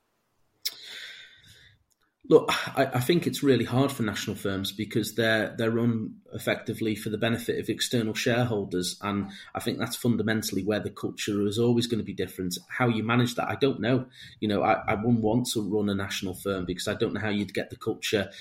Look, 2.28 2.50
I, 2.76 2.86
I, 2.86 3.00
think 3.02 3.28
it's 3.28 3.44
really 3.44 3.66
hard 3.66 3.92
for 3.92 4.02
national 4.02 4.36
firms 4.36 4.72
because 4.72 5.14
they're 5.14 5.54
they're 5.58 5.70
run 5.70 6.16
effectively 6.34 6.96
for 6.96 7.10
the 7.10 7.20
benefit 7.20 7.60
of 7.60 7.70
external 7.70 8.16
shareholders, 8.16 8.98
and 9.02 9.30
I 9.54 9.60
think 9.60 9.78
that's 9.78 9.96
fundamentally 9.96 10.64
where 10.64 10.80
the 10.80 10.90
culture 10.90 11.46
is 11.46 11.60
always 11.60 11.86
going 11.86 12.00
to 12.00 12.06
be 12.06 12.14
different. 12.14 12.58
How 12.68 12.88
you 12.88 13.04
manage 13.04 13.36
that, 13.36 13.48
I 13.48 13.56
don't 13.56 13.80
know. 13.80 14.08
You 14.40 14.48
know, 14.48 14.64
I, 14.64 14.74
I 14.88 14.96
wouldn't 14.96 15.22
want 15.22 15.48
to 15.54 15.62
run 15.62 15.90
a 15.90 15.94
national 15.94 16.34
firm 16.34 16.66
because 16.66 16.88
I 16.88 16.96
don't 16.96 17.14
know 17.14 17.22
how 17.22 17.30
you'd 17.30 17.54
get 17.54 17.70
the 17.70 17.76
culture 17.76 18.32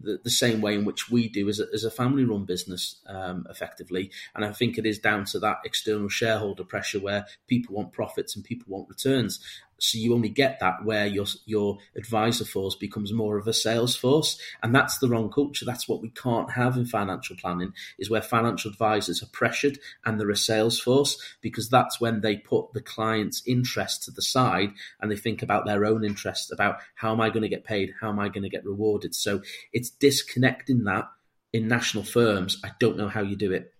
the, 0.00 0.20
the 0.22 0.30
same 0.30 0.60
way 0.60 0.74
in 0.74 0.84
which 0.84 1.10
we 1.10 1.28
do 1.28 1.48
as 1.48 1.60
a, 1.60 1.66
as 1.72 1.84
a 1.84 1.90
family 1.90 2.24
run 2.24 2.44
business 2.44 3.00
um, 3.06 3.46
effectively. 3.50 4.10
And 4.34 4.44
I 4.44 4.52
think 4.52 4.78
it 4.78 4.86
is 4.86 4.98
down 4.98 5.24
to 5.26 5.38
that 5.40 5.58
external 5.64 6.08
shareholder 6.08 6.64
pressure 6.64 7.00
where 7.00 7.26
people 7.46 7.76
want 7.76 7.92
profits 7.92 8.36
and 8.36 8.44
people 8.44 8.66
want 8.68 8.88
returns. 8.88 9.40
So 9.78 9.98
you 9.98 10.14
only 10.14 10.28
get 10.28 10.58
that 10.60 10.84
where 10.84 11.06
your 11.06 11.26
your 11.46 11.78
advisor 11.96 12.44
force 12.44 12.74
becomes 12.74 13.12
more 13.12 13.38
of 13.38 13.46
a 13.46 13.52
sales 13.52 13.94
force, 13.96 14.38
and 14.62 14.74
that's 14.74 14.98
the 14.98 15.08
wrong 15.08 15.30
culture. 15.30 15.64
That's 15.64 15.88
what 15.88 16.02
we 16.02 16.10
can't 16.10 16.52
have 16.52 16.76
in 16.76 16.86
financial 16.86 17.36
planning. 17.36 17.72
Is 17.98 18.10
where 18.10 18.22
financial 18.22 18.70
advisors 18.70 19.22
are 19.22 19.30
pressured 19.32 19.78
and 20.04 20.18
they're 20.18 20.30
a 20.30 20.36
sales 20.36 20.80
force 20.80 21.20
because 21.40 21.68
that's 21.68 22.00
when 22.00 22.20
they 22.20 22.36
put 22.36 22.72
the 22.72 22.80
client's 22.80 23.42
interest 23.46 24.04
to 24.04 24.10
the 24.10 24.22
side 24.22 24.70
and 25.00 25.10
they 25.10 25.16
think 25.16 25.42
about 25.42 25.66
their 25.66 25.84
own 25.84 26.04
interest 26.04 26.52
about 26.52 26.78
how 26.94 27.12
am 27.12 27.20
I 27.20 27.30
going 27.30 27.42
to 27.42 27.48
get 27.48 27.64
paid, 27.64 27.94
how 28.00 28.08
am 28.08 28.18
I 28.18 28.28
going 28.28 28.42
to 28.42 28.48
get 28.48 28.64
rewarded. 28.64 29.14
So 29.14 29.42
it's 29.72 29.90
disconnecting 29.90 30.84
that 30.84 31.08
in 31.52 31.68
national 31.68 32.04
firms. 32.04 32.60
I 32.64 32.72
don't 32.78 32.96
know 32.96 33.08
how 33.08 33.22
you 33.22 33.36
do 33.36 33.52
it 33.52 33.72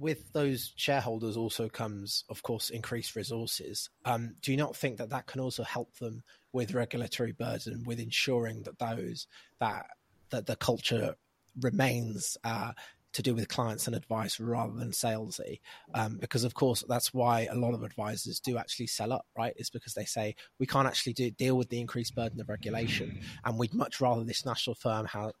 with 0.00 0.32
those 0.32 0.72
shareholders 0.76 1.36
also 1.36 1.68
comes, 1.68 2.24
of 2.30 2.42
course, 2.42 2.70
increased 2.70 3.14
resources. 3.14 3.90
Um, 4.06 4.34
do 4.40 4.50
you 4.50 4.56
not 4.56 4.74
think 4.74 4.96
that 4.96 5.10
that 5.10 5.26
can 5.26 5.40
also 5.40 5.62
help 5.62 5.94
them 5.96 6.22
with 6.52 6.72
regulatory 6.72 7.32
burden, 7.32 7.84
with 7.86 8.00
ensuring 8.00 8.62
that 8.62 8.78
those 8.78 9.26
that 9.60 9.86
that 10.30 10.46
the 10.46 10.56
culture 10.56 11.16
remains 11.60 12.38
uh, 12.44 12.72
to 13.12 13.22
do 13.22 13.34
with 13.34 13.48
clients 13.48 13.86
and 13.86 13.94
advice 13.94 14.40
rather 14.40 14.72
than 14.72 14.90
salesy? 14.90 15.60
Um, 15.94 16.16
because 16.18 16.44
of 16.44 16.54
course 16.54 16.82
that's 16.88 17.12
why 17.12 17.46
a 17.50 17.54
lot 17.54 17.74
of 17.74 17.82
advisors 17.82 18.40
do 18.40 18.56
actually 18.56 18.86
sell 18.86 19.12
up, 19.12 19.26
right? 19.36 19.52
It's 19.56 19.70
because 19.70 19.92
they 19.92 20.06
say 20.06 20.34
we 20.58 20.66
can't 20.66 20.88
actually 20.88 21.12
do, 21.12 21.30
deal 21.30 21.58
with 21.58 21.68
the 21.68 21.80
increased 21.80 22.14
burden 22.14 22.40
of 22.40 22.48
regulation, 22.48 23.20
and 23.44 23.58
we'd 23.58 23.74
much 23.74 24.00
rather 24.00 24.24
this 24.24 24.46
national 24.46 24.76
firm 24.76 25.04
have 25.06 25.32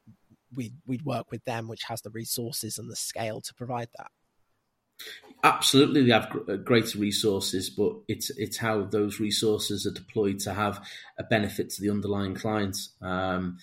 we 0.54 0.72
we'd 0.86 1.04
work 1.06 1.30
with 1.30 1.44
them, 1.44 1.66
which 1.66 1.84
has 1.84 2.02
the 2.02 2.10
resources 2.10 2.76
and 2.76 2.90
the 2.90 2.96
scale 2.96 3.40
to 3.40 3.54
provide 3.54 3.88
that. 3.96 4.10
Absolutely, 5.42 6.04
they 6.04 6.12
have 6.12 6.36
uh, 6.48 6.56
greater 6.56 6.98
resources, 6.98 7.70
but 7.70 7.94
it's 8.08 8.28
it's 8.30 8.58
how 8.58 8.82
those 8.84 9.20
resources 9.20 9.86
are 9.86 9.90
deployed 9.90 10.38
to 10.40 10.52
have 10.52 10.86
a 11.18 11.24
benefit 11.24 11.70
to 11.70 11.80
the 11.80 11.88
underlying 11.88 12.34
clients. 12.34 12.90
Um, 13.00 13.58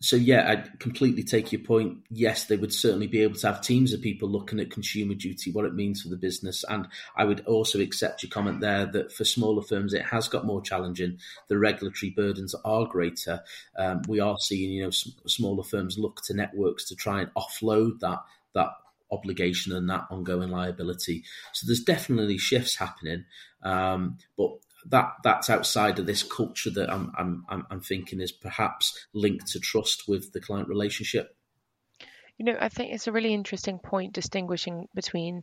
so 0.00 0.16
yeah, 0.16 0.48
I 0.48 0.76
completely 0.78 1.24
take 1.24 1.50
your 1.50 1.62
point. 1.62 1.98
Yes, 2.10 2.44
they 2.44 2.56
would 2.56 2.72
certainly 2.72 3.06
be 3.08 3.22
able 3.22 3.36
to 3.36 3.46
have 3.46 3.60
teams 3.60 3.92
of 3.92 4.02
people 4.02 4.28
looking 4.28 4.60
at 4.60 4.70
consumer 4.70 5.14
duty, 5.14 5.50
what 5.50 5.64
it 5.64 5.74
means 5.74 6.02
for 6.02 6.10
the 6.10 6.16
business, 6.16 6.64
and 6.68 6.86
I 7.16 7.24
would 7.24 7.40
also 7.46 7.80
accept 7.80 8.22
your 8.22 8.30
comment 8.30 8.60
there 8.60 8.86
that 8.86 9.12
for 9.12 9.24
smaller 9.24 9.62
firms 9.62 9.94
it 9.94 10.04
has 10.04 10.28
got 10.28 10.46
more 10.46 10.60
challenging. 10.60 11.18
The 11.48 11.58
regulatory 11.58 12.10
burdens 12.10 12.54
are 12.64 12.86
greater. 12.86 13.42
Um, 13.76 14.02
we 14.06 14.20
are 14.20 14.38
seeing 14.38 14.70
you 14.70 14.84
know 14.84 14.90
smaller 14.90 15.64
firms 15.64 15.98
look 15.98 16.20
to 16.26 16.34
networks 16.34 16.84
to 16.84 16.94
try 16.94 17.22
and 17.22 17.34
offload 17.34 17.98
that 18.00 18.20
that 18.54 18.68
obligation 19.14 19.72
and 19.72 19.88
that 19.88 20.06
ongoing 20.10 20.50
liability. 20.50 21.24
So 21.52 21.66
there's 21.66 21.82
definitely 21.82 22.38
shifts 22.38 22.76
happening, 22.76 23.24
um, 23.62 24.18
but 24.36 24.50
that 24.86 25.14
that's 25.22 25.48
outside 25.48 25.98
of 25.98 26.06
this 26.06 26.22
culture 26.22 26.70
that 26.70 26.90
I'm, 26.90 27.12
I'm 27.16 27.66
I'm 27.70 27.80
thinking 27.80 28.20
is 28.20 28.32
perhaps 28.32 29.06
linked 29.14 29.46
to 29.48 29.60
trust 29.60 30.04
with 30.08 30.32
the 30.32 30.40
client 30.40 30.68
relationship. 30.68 31.36
You 32.38 32.46
know, 32.46 32.56
I 32.58 32.68
think 32.68 32.92
it's 32.92 33.06
a 33.06 33.12
really 33.12 33.32
interesting 33.32 33.78
point 33.78 34.12
distinguishing 34.12 34.88
between, 34.94 35.42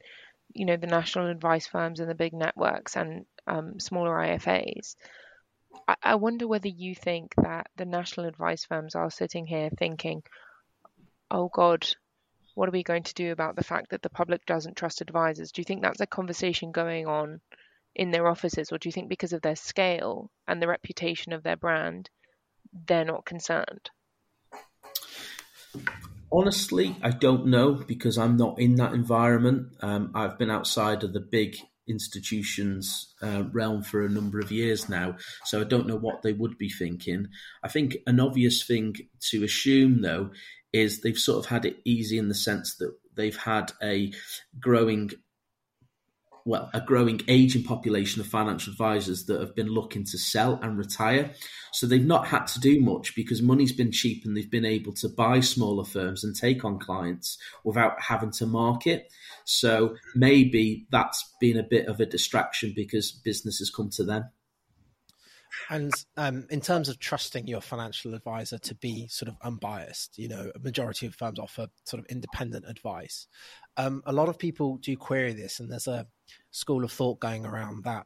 you 0.54 0.66
know, 0.66 0.76
the 0.76 0.88
national 0.88 1.30
advice 1.30 1.66
firms 1.66 2.00
and 2.00 2.10
the 2.10 2.16
big 2.16 2.34
networks 2.34 2.98
and 2.98 3.26
um, 3.48 3.80
smaller 3.80 4.12
IFAs. 4.12 4.96
I, 5.88 5.96
I 6.04 6.16
wonder 6.16 6.48
whether 6.48 6.68
you 6.68 6.94
think 6.94 7.34
that 7.42 7.68
the 7.78 7.86
national 7.86 8.26
advice 8.26 8.66
firms 8.66 8.96
are 8.96 9.10
sitting 9.10 9.46
here 9.46 9.70
thinking, 9.78 10.24
"Oh 11.32 11.50
God, 11.52 11.88
what 12.62 12.70
are 12.70 12.74
we 12.74 12.84
going 12.84 13.02
to 13.02 13.16
do 13.16 13.32
about 13.32 13.56
the 13.56 13.64
fact 13.64 13.90
that 13.90 14.04
the 14.04 14.10
public 14.12 14.46
doesn't 14.46 14.78
trust 14.78 15.02
advisors? 15.02 15.52
Do 15.52 15.62
you 15.62 15.64
think 15.64 15.82
that's 15.82 16.00
a 16.00 16.06
conversation 16.06 16.72
going 16.72 17.08
on 17.08 17.42
in 17.96 18.12
their 18.12 18.28
offices, 18.28 18.72
or 18.72 18.78
do 18.78 18.88
you 18.88 18.94
think 18.94 19.10
because 19.10 19.34
of 19.34 19.42
their 19.42 19.56
scale 19.56 20.30
and 20.48 20.62
the 20.62 20.68
reputation 20.68 21.34
of 21.34 21.42
their 21.42 21.56
brand, 21.56 22.12
they're 22.86 23.04
not 23.04 23.26
concerned? 23.26 23.90
Honestly, 26.32 26.96
I 27.02 27.10
don't 27.10 27.48
know 27.48 27.74
because 27.74 28.20
I'm 28.20 28.38
not 28.38 28.60
in 28.60 28.76
that 28.76 28.94
environment. 28.94 29.70
Um, 29.82 30.12
I've 30.14 30.38
been 30.38 30.52
outside 30.52 31.04
of 31.04 31.14
the 31.14 31.20
big 31.20 31.56
institutions 31.88 33.16
uh, 33.24 33.46
realm 33.52 33.82
for 33.82 34.06
a 34.06 34.10
number 34.10 34.40
of 34.40 34.52
years 34.52 34.88
now, 34.88 35.16
so 35.46 35.62
I 35.62 35.64
don't 35.64 35.88
know 35.88 35.98
what 35.98 36.22
they 36.22 36.32
would 36.32 36.60
be 36.60 36.70
thinking. 36.70 37.30
I 37.64 37.70
think 37.70 37.98
an 38.06 38.20
obvious 38.20 38.64
thing 38.64 38.98
to 39.32 39.44
assume, 39.44 40.04
though, 40.04 40.30
is 40.74 41.02
they've 41.02 41.18
sort 41.18 41.44
of 41.44 41.50
had 41.50 41.66
it 41.66 41.78
easy 41.86 42.18
in 42.18 42.28
the 42.28 42.36
sense 42.36 42.76
that 42.76 42.94
they've 43.16 43.38
had 43.38 43.72
a 43.82 44.12
growing 44.60 45.12
well, 46.46 46.70
a 46.74 46.82
growing 46.82 47.22
aging 47.28 47.64
population 47.64 48.22
of 48.22 48.28
financial 48.28 48.72
advisors 48.72 49.26
that 49.26 49.40
have 49.40 49.56
been 49.56 49.68
looking 49.68 50.04
to 50.06 50.18
sell 50.18 50.60
and 50.62 50.78
retire. 50.78 51.32
So 51.72 51.88
they've 51.88 52.04
not 52.04 52.28
had 52.28 52.48
to 52.48 52.60
do 52.60 52.82
much 52.82 53.16
because 53.16 53.42
money's 53.42 53.72
been 53.72 53.92
cheap 53.92 54.26
and 54.26 54.36
they've 54.36 54.50
been 54.50 54.66
able 54.66 54.94
to 54.94 55.10
buy 55.10 55.40
smaller 55.42 55.86
firms 55.86 56.24
and 56.24 56.36
take 56.36 56.66
on 56.66 56.80
clients 56.80 57.38
without 57.64 58.02
having 58.02 58.32
to 58.32 58.46
market. 58.46 59.12
So 59.46 59.96
maybe 60.16 60.88
that's 60.92 61.32
been 61.40 61.58
a 61.58 61.64
bit 61.64 61.88
of 61.88 62.00
a 62.00 62.06
distraction 62.06 62.74
because 62.76 63.12
business 63.12 63.60
has 63.60 63.70
come 63.70 63.90
to 63.92 64.04
them. 64.04 64.26
And 65.70 65.94
um, 66.18 66.48
in 66.50 66.62
terms 66.62 66.90
of 66.90 67.00
trusting 67.00 67.48
your 67.48 67.62
financial 67.62 68.14
advisor 68.14 68.58
to 68.60 68.76
be 68.76 69.08
sort 69.08 69.30
of 69.30 69.36
unbiased, 69.42 70.18
you 70.18 70.28
know, 70.28 70.52
a 70.56 70.60
majority 70.60 71.06
of 71.06 71.16
firms 71.16 71.40
offer 71.40 71.68
sort 71.86 72.00
of 72.00 72.06
independent 72.08 72.66
advice. 72.68 73.28
Um, 73.78 74.02
a 74.06 74.14
lot 74.14 74.30
of 74.30 74.38
people 74.38 74.78
do 74.78 74.96
query 74.98 75.34
this, 75.34 75.60
and 75.60 75.72
there's 75.72 75.88
a 75.88 76.08
school 76.52 76.84
of 76.84 76.92
thought 76.92 77.20
going 77.20 77.46
around 77.46 77.84
that 77.84 78.06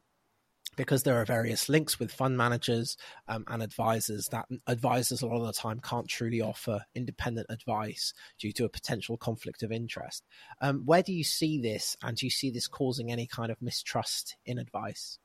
because 0.76 1.02
there 1.02 1.20
are 1.20 1.24
various 1.24 1.68
links 1.68 1.98
with 1.98 2.12
fund 2.12 2.36
managers 2.36 2.96
um, 3.28 3.44
and 3.48 3.62
advisors 3.62 4.28
that 4.28 4.46
advisors 4.66 5.22
a 5.22 5.26
lot 5.26 5.40
of 5.40 5.46
the 5.46 5.52
time 5.52 5.80
can't 5.80 6.06
truly 6.08 6.40
offer 6.40 6.84
independent 6.94 7.46
advice 7.48 8.12
due 8.38 8.52
to 8.52 8.64
a 8.64 8.68
potential 8.68 9.16
conflict 9.16 9.62
of 9.62 9.72
interest. 9.72 10.24
Um, 10.60 10.82
where 10.84 11.02
do 11.02 11.12
you 11.12 11.24
see 11.24 11.58
this, 11.60 11.96
and 12.02 12.16
do 12.16 12.26
you 12.26 12.30
see 12.30 12.50
this 12.50 12.68
causing 12.68 13.10
any 13.10 13.26
kind 13.26 13.50
of 13.50 13.60
mistrust 13.62 14.36
in 14.44 14.58
advice? 14.58 15.18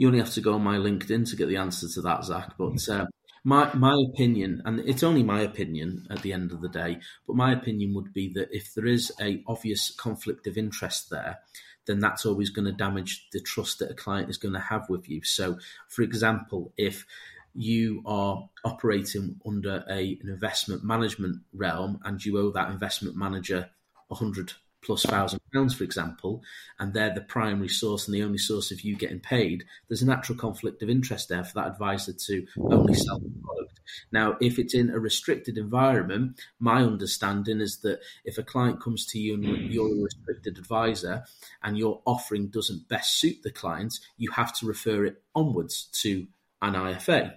You 0.00 0.06
only 0.06 0.18
have 0.18 0.32
to 0.32 0.40
go 0.40 0.54
on 0.54 0.62
my 0.62 0.78
LinkedIn 0.78 1.28
to 1.28 1.36
get 1.36 1.48
the 1.48 1.58
answer 1.58 1.86
to 1.86 2.00
that, 2.00 2.24
Zach. 2.24 2.54
But 2.56 2.88
uh, 2.88 3.04
my 3.44 3.70
my 3.74 3.94
opinion, 4.10 4.62
and 4.64 4.80
it's 4.80 5.02
only 5.02 5.22
my 5.22 5.42
opinion 5.42 6.06
at 6.08 6.22
the 6.22 6.32
end 6.32 6.52
of 6.52 6.62
the 6.62 6.70
day, 6.70 7.00
but 7.26 7.36
my 7.36 7.52
opinion 7.52 7.92
would 7.92 8.14
be 8.14 8.32
that 8.32 8.48
if 8.50 8.72
there 8.72 8.86
is 8.86 9.12
a 9.20 9.44
obvious 9.46 9.90
conflict 9.90 10.46
of 10.46 10.56
interest 10.56 11.10
there, 11.10 11.40
then 11.84 12.00
that's 12.00 12.24
always 12.24 12.48
going 12.48 12.64
to 12.64 12.72
damage 12.72 13.28
the 13.34 13.42
trust 13.42 13.80
that 13.80 13.90
a 13.90 13.94
client 13.94 14.30
is 14.30 14.38
going 14.38 14.54
to 14.54 14.58
have 14.58 14.88
with 14.88 15.06
you. 15.06 15.22
So, 15.22 15.58
for 15.90 16.00
example, 16.00 16.72
if 16.78 17.04
you 17.52 18.02
are 18.06 18.48
operating 18.64 19.38
under 19.46 19.84
a, 19.86 20.18
an 20.22 20.30
investment 20.30 20.82
management 20.82 21.42
realm 21.52 22.00
and 22.06 22.24
you 22.24 22.38
owe 22.38 22.52
that 22.52 22.70
investment 22.70 23.16
manager 23.16 23.68
100 24.08 24.54
plus 24.82 25.04
thousand 25.04 25.40
pounds, 25.52 25.74
for 25.74 25.84
example, 25.84 26.42
and 26.78 26.92
they're 26.92 27.14
the 27.14 27.20
primary 27.20 27.68
source 27.68 28.06
and 28.06 28.14
the 28.14 28.22
only 28.22 28.38
source 28.38 28.70
of 28.70 28.80
you 28.80 28.96
getting 28.96 29.20
paid, 29.20 29.64
there's 29.88 30.02
a 30.02 30.06
natural 30.06 30.38
conflict 30.38 30.82
of 30.82 30.90
interest 30.90 31.28
there 31.28 31.44
for 31.44 31.54
that 31.54 31.68
advisor 31.68 32.12
to 32.12 32.46
only 32.56 32.94
sell 32.94 33.18
the 33.18 33.30
product. 33.42 33.80
Now, 34.12 34.36
if 34.40 34.58
it's 34.58 34.74
in 34.74 34.90
a 34.90 34.98
restricted 34.98 35.58
environment, 35.58 36.40
my 36.58 36.82
understanding 36.82 37.60
is 37.60 37.80
that 37.80 38.00
if 38.24 38.38
a 38.38 38.42
client 38.42 38.80
comes 38.82 39.06
to 39.06 39.18
you 39.18 39.34
and 39.34 39.44
you're 39.44 39.92
a 39.92 40.02
restricted 40.02 40.58
advisor 40.58 41.24
and 41.62 41.76
your 41.76 42.00
offering 42.06 42.48
doesn't 42.48 42.88
best 42.88 43.18
suit 43.18 43.42
the 43.42 43.50
client, 43.50 43.94
you 44.16 44.30
have 44.32 44.52
to 44.58 44.66
refer 44.66 45.04
it 45.04 45.22
onwards 45.34 45.88
to 46.02 46.26
an 46.62 46.74
IFA. 46.74 47.34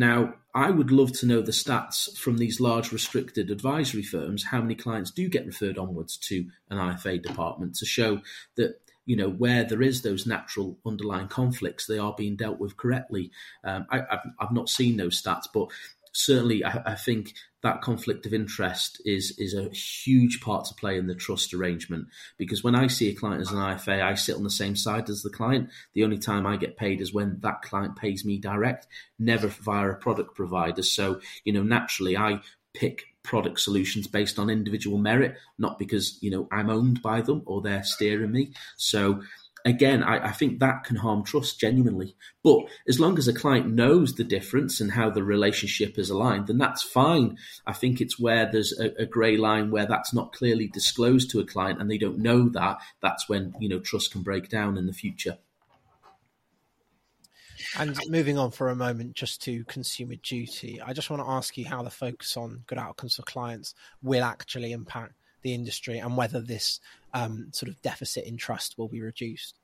Now, 0.00 0.36
I 0.54 0.70
would 0.70 0.90
love 0.90 1.12
to 1.18 1.26
know 1.26 1.42
the 1.42 1.52
stats 1.52 2.16
from 2.16 2.38
these 2.38 2.58
large 2.58 2.90
restricted 2.90 3.50
advisory 3.50 4.02
firms, 4.02 4.44
how 4.44 4.62
many 4.62 4.74
clients 4.74 5.10
do 5.10 5.28
get 5.28 5.44
referred 5.44 5.76
onwards 5.76 6.16
to 6.28 6.46
an 6.70 6.78
IFA 6.78 7.22
department 7.22 7.74
to 7.76 7.84
show 7.84 8.22
that 8.56 8.80
you 9.04 9.14
know 9.14 9.28
where 9.28 9.62
there 9.62 9.82
is 9.82 10.00
those 10.00 10.26
natural 10.26 10.78
underlying 10.86 11.28
conflicts, 11.28 11.86
they 11.86 11.98
are 11.98 12.14
being 12.16 12.34
dealt 12.34 12.58
with 12.58 12.78
correctly. 12.78 13.30
Um, 13.62 13.86
I, 13.90 14.20
have 14.40 14.52
not 14.52 14.70
seen 14.70 14.96
those 14.96 15.20
stats, 15.20 15.44
but 15.52 15.68
certainly 16.12 16.64
I, 16.64 16.82
I, 16.86 16.94
think 16.94 17.34
that 17.62 17.82
conflict 17.82 18.26
of 18.26 18.34
interest 18.34 19.00
is 19.04 19.38
is 19.38 19.54
a 19.54 19.68
huge 19.70 20.40
part 20.40 20.64
to 20.66 20.74
play 20.74 20.98
in 20.98 21.06
the 21.06 21.14
trust 21.14 21.54
arrangement 21.54 22.08
because 22.36 22.64
when 22.64 22.74
I 22.74 22.86
see 22.86 23.10
a 23.10 23.14
client 23.14 23.40
as 23.40 23.50
an 23.50 23.58
IFA, 23.58 24.02
I 24.02 24.14
sit 24.14 24.36
on 24.36 24.44
the 24.44 24.50
same 24.50 24.76
side 24.76 25.08
as 25.08 25.22
the 25.22 25.30
client. 25.30 25.70
The 25.94 26.04
only 26.04 26.18
time 26.18 26.46
I 26.46 26.56
get 26.56 26.76
paid 26.76 27.00
is 27.00 27.12
when 27.12 27.38
that 27.40 27.62
client 27.62 27.96
pays 27.96 28.24
me 28.24 28.38
direct, 28.38 28.86
never 29.18 29.48
via 29.48 29.90
a 29.90 29.94
product 29.94 30.34
provider. 30.34 30.82
So, 30.82 31.20
you 31.44 31.52
know, 31.52 31.62
naturally 31.62 32.16
I 32.16 32.40
pick 32.74 33.04
product 33.22 33.60
solutions 33.60 34.06
based 34.06 34.38
on 34.38 34.48
individual 34.48 34.98
merit, 34.98 35.36
not 35.58 35.78
because, 35.78 36.18
you 36.22 36.30
know, 36.30 36.48
I'm 36.50 36.70
owned 36.70 37.02
by 37.02 37.20
them 37.20 37.42
or 37.46 37.60
they're 37.60 37.84
steering 37.84 38.32
me. 38.32 38.52
So 38.76 39.22
again, 39.64 40.02
I, 40.02 40.28
I, 40.28 40.32
think 40.32 40.58
that 40.58 40.84
can 40.84 40.96
harm 40.96 41.24
trust 41.24 41.60
genuinely. 41.60 42.16
But 42.42 42.60
as 42.88 43.00
long 43.00 43.18
as 43.18 43.28
a 43.28 43.32
client 43.32 43.68
knows 43.68 44.14
the 44.14 44.24
difference 44.24 44.80
and 44.80 44.92
how 44.92 45.10
the 45.10 45.22
relationship 45.22 45.98
is 45.98 46.10
aligned, 46.10 46.46
then 46.46 46.58
that's 46.58 46.82
fine. 46.82 47.38
I 47.66 47.72
think 47.72 48.00
it's 48.00 48.18
where 48.18 48.50
there's 48.50 48.78
a, 48.78 49.02
a 49.02 49.06
grey 49.06 49.36
line 49.36 49.70
where 49.70 49.86
that's 49.86 50.14
not 50.14 50.32
clearly 50.32 50.68
disclosed 50.68 51.30
to 51.30 51.40
a 51.40 51.46
client 51.46 51.80
and 51.80 51.90
they 51.90 51.98
don't 51.98 52.18
know 52.18 52.48
that. 52.50 52.78
That's 53.02 53.28
when 53.28 53.54
you 53.60 53.68
know 53.68 53.80
trust 53.80 54.12
can 54.12 54.22
break 54.22 54.48
down 54.48 54.78
in 54.78 54.86
the 54.86 54.92
future. 54.92 55.38
And 57.78 57.96
moving 58.08 58.38
on 58.38 58.50
for 58.50 58.68
a 58.70 58.74
moment, 58.74 59.14
just 59.14 59.42
to 59.42 59.64
consumer 59.64 60.16
duty, 60.16 60.80
I 60.80 60.92
just 60.92 61.10
want 61.10 61.22
to 61.22 61.28
ask 61.28 61.56
you 61.56 61.66
how 61.66 61.82
the 61.82 61.90
focus 61.90 62.36
on 62.36 62.64
good 62.66 62.78
outcomes 62.78 63.16
for 63.16 63.22
clients 63.22 63.74
will 64.02 64.24
actually 64.24 64.72
impact 64.72 65.14
the 65.42 65.54
industry 65.54 65.98
and 65.98 66.16
whether 66.16 66.40
this 66.40 66.80
um, 67.14 67.48
sort 67.52 67.68
of 67.68 67.80
deficit 67.82 68.24
in 68.24 68.36
trust 68.36 68.76
will 68.78 68.88
be 68.88 69.00
reduced. 69.00 69.56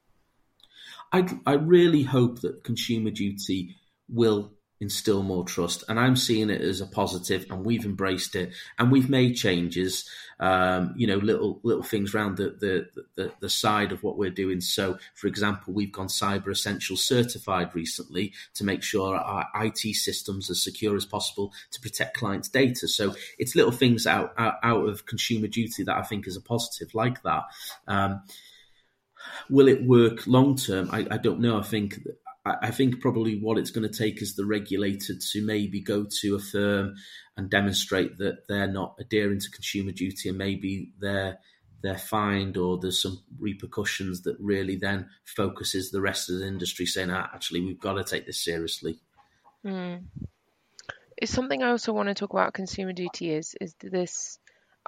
I, 1.13 1.29
I 1.47 1.55
really 1.55 2.03
hope 2.03 2.41
that 2.41 2.65
consumer 2.65 3.11
duty 3.11 3.77
will 4.09 4.53
instill 4.81 5.23
more 5.23 5.45
trust. 5.45 5.85
And 5.89 5.99
I'm 5.99 6.17
seeing 6.17 6.51
it 6.51 6.61
as 6.61 6.81
a 6.81 6.87
positive, 6.87 7.47
and 7.51 7.65
we've 7.65 7.85
embraced 7.85 8.35
it, 8.35 8.53
and 8.79 8.91
we've 8.91 9.09
made 9.09 9.35
changes. 9.35 10.09
Um, 10.39 10.93
you 10.97 11.07
know, 11.07 11.17
little 11.17 11.61
little 11.63 11.83
things 11.83 12.15
around 12.15 12.37
the, 12.37 12.51
the, 12.61 13.03
the 13.15 13.33
the 13.41 13.49
side 13.49 13.93
of 13.93 14.03
what 14.03 14.19
we're 14.19 14.31
doing. 14.31 14.61
So, 14.61 14.99
for 15.15 15.29
example, 15.29 15.73
we've 15.73 15.93
gone 15.93 16.09
Cyber 16.09 16.51
Essential 16.51 16.97
certified 16.97 17.75
recently 17.75 18.35
to 18.55 18.65
make 18.65 18.83
sure 18.83 19.17
our 19.17 19.49
IT 19.55 19.95
systems 19.95 20.51
are 20.51 20.55
secure 20.55 20.95
as 20.95 21.07
possible 21.07 21.53
to 21.71 21.81
protect 21.81 22.19
clients' 22.19 22.49
data. 22.49 22.87
So, 22.87 23.15
it's 23.39 23.57
little 23.57 23.73
things 23.73 24.07
out 24.07 24.35
out, 24.37 24.57
out 24.63 24.89
of 24.89 25.07
consumer 25.07 25.47
duty 25.47 25.85
that 25.85 25.97
I 25.97 26.03
think 26.03 26.27
is 26.27 26.37
a 26.37 26.43
positive, 26.43 26.95
like 26.95 27.23
that. 27.23 27.45
Um, 27.89 28.23
will 29.49 29.69
it 29.69 29.85
work 29.85 30.27
long 30.27 30.57
term? 30.57 30.91
I, 30.93 31.07
I, 31.11 31.17
don't 31.17 31.41
know. 31.41 31.59
I 31.59 31.63
think 31.63 31.99
I 32.47 32.71
think 32.71 33.01
probably 33.01 33.41
what 33.41 33.59
it's 33.59 33.71
going 33.73 33.91
to 33.91 33.99
take 33.99 34.23
is 34.23 34.37
the 34.37 34.45
regulator 34.45 35.15
to 35.33 35.45
maybe 35.45 35.81
go 35.81 36.07
to 36.21 36.37
a 36.37 36.39
firm 36.39 36.95
and 37.37 37.51
demonstrate 37.51 38.19
that 38.19 38.47
they're 38.49 38.69
not 38.69 38.95
adhering 39.01 39.41
to 39.41 39.51
consumer 39.51 39.91
duty 39.91 40.29
and 40.29 40.39
maybe 40.39 40.93
they're 41.01 41.39
they're 41.83 41.99
fined 41.99 42.57
or 42.57 42.79
there's 42.79 43.03
some 43.03 43.23
repercussions 43.39 44.23
that 44.23 44.37
really 44.41 44.77
then 44.77 45.09
focuses 45.25 45.91
the 45.91 46.01
rest 46.01 46.31
of 46.31 46.39
the 46.39 46.47
industry 46.47 46.87
saying 46.87 47.11
ah, 47.11 47.29
actually 47.35 47.61
we've 47.61 47.81
got 47.81 47.95
to 47.95 48.05
take 48.05 48.27
this 48.27 48.43
seriously. 48.43 48.99
Mm. 49.65 50.05
It's 51.17 51.33
something 51.33 51.63
I 51.63 51.71
also 51.71 51.93
want 51.93 52.09
to 52.09 52.15
talk 52.15 52.33
about 52.33 52.55
consumer 52.55 52.93
duty 52.93 53.33
is 53.33 53.57
is 53.61 53.75
this 53.81 54.39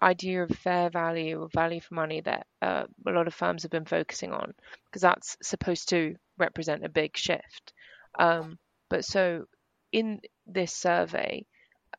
idea 0.00 0.44
of 0.44 0.50
fair 0.50 0.90
value 0.90 1.42
or 1.42 1.48
value 1.52 1.80
for 1.80 1.94
money 1.94 2.20
that 2.20 2.46
uh, 2.62 2.85
a 3.06 3.11
lot 3.11 3.26
of 3.26 3.35
firms 3.35 3.62
have 3.62 3.72
been 3.72 3.85
focusing 3.85 4.32
on 4.32 4.54
because 4.87 5.02
that's 5.02 5.37
supposed 5.42 5.88
to 5.88 6.14
represent 6.38 6.85
a 6.85 6.88
big 6.88 7.16
shift. 7.16 7.72
Um, 8.18 8.59
but 8.88 9.05
so 9.05 9.44
in 9.92 10.20
this 10.46 10.72
survey, 10.74 11.46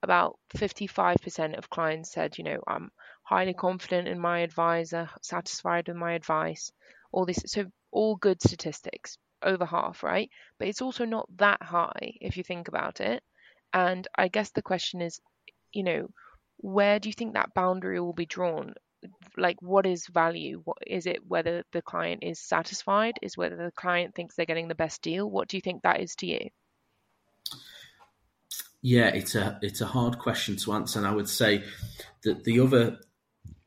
about 0.01 0.39
55% 0.55 1.57
of 1.57 1.69
clients 1.69 2.11
said, 2.11 2.37
you 2.37 2.43
know, 2.43 2.61
I'm 2.67 2.91
highly 3.23 3.53
confident 3.53 4.07
in 4.07 4.19
my 4.19 4.39
advisor, 4.39 5.09
satisfied 5.21 5.87
with 5.87 5.97
my 5.97 6.13
advice, 6.13 6.71
all 7.11 7.25
this. 7.25 7.43
So, 7.45 7.65
all 7.91 8.15
good 8.15 8.41
statistics, 8.41 9.17
over 9.41 9.65
half, 9.65 10.03
right? 10.03 10.29
But 10.59 10.67
it's 10.67 10.81
also 10.81 11.05
not 11.05 11.27
that 11.37 11.61
high 11.61 12.13
if 12.21 12.37
you 12.37 12.43
think 12.43 12.67
about 12.67 13.01
it. 13.01 13.23
And 13.73 14.07
I 14.15 14.27
guess 14.27 14.51
the 14.51 14.61
question 14.61 15.01
is, 15.01 15.19
you 15.71 15.83
know, 15.83 16.07
where 16.57 16.99
do 16.99 17.09
you 17.09 17.13
think 17.13 17.33
that 17.33 17.53
boundary 17.53 17.99
will 17.99 18.13
be 18.13 18.25
drawn? 18.25 18.73
Like, 19.37 19.61
what 19.61 19.85
is 19.85 20.07
value? 20.07 20.61
What 20.63 20.77
is 20.85 21.05
it? 21.05 21.19
Whether 21.27 21.63
the 21.71 21.81
client 21.81 22.23
is 22.23 22.39
satisfied? 22.39 23.15
Is 23.21 23.37
whether 23.37 23.55
the 23.55 23.71
client 23.71 24.15
thinks 24.15 24.35
they're 24.35 24.45
getting 24.45 24.67
the 24.67 24.75
best 24.75 25.01
deal? 25.01 25.29
What 25.29 25.47
do 25.47 25.57
you 25.57 25.61
think 25.61 25.83
that 25.83 26.01
is 26.01 26.15
to 26.17 26.27
you? 26.27 26.49
Yeah, 28.81 29.07
it's 29.07 29.35
a 29.35 29.59
it's 29.61 29.81
a 29.81 29.85
hard 29.85 30.19
question 30.19 30.55
to 30.57 30.73
answer, 30.73 30.99
and 30.99 31.07
I 31.07 31.13
would 31.13 31.27
say 31.29 31.63
that 32.23 32.43
the 32.45 32.59
other 32.61 32.99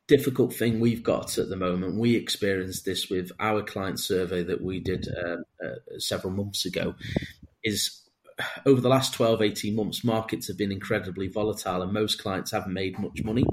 difficult 0.09 0.55
thing 0.55 0.81
we've 0.81 1.03
got 1.03 1.39
at 1.39 1.49
the 1.49 1.57
moment, 1.57 1.97
we 1.97 2.17
experienced 2.17 2.85
this 2.85 3.09
with 3.09 3.31
our 3.39 3.63
client 3.63 4.01
survey 4.01 4.43
that 4.43 4.63
we 4.63 4.81
did 4.81 5.09
um, 5.25 5.45
uh, 5.65 5.99
several 5.99 6.33
months 6.33 6.65
ago, 6.67 6.95
is 7.63 8.03
over 8.67 8.81
the 8.81 8.89
last 8.89 9.15
12, 9.15 9.43
18 9.43 9.77
months, 9.77 10.05
markets 10.05 10.49
have 10.49 10.59
been 10.59 10.73
incredibly 10.73 11.29
volatile 11.29 11.83
and 11.83 11.93
most 11.93 12.21
clients 12.21 12.51
haven't 12.51 12.73
made 12.73 12.99
much 12.99 13.23
money. 13.25 13.45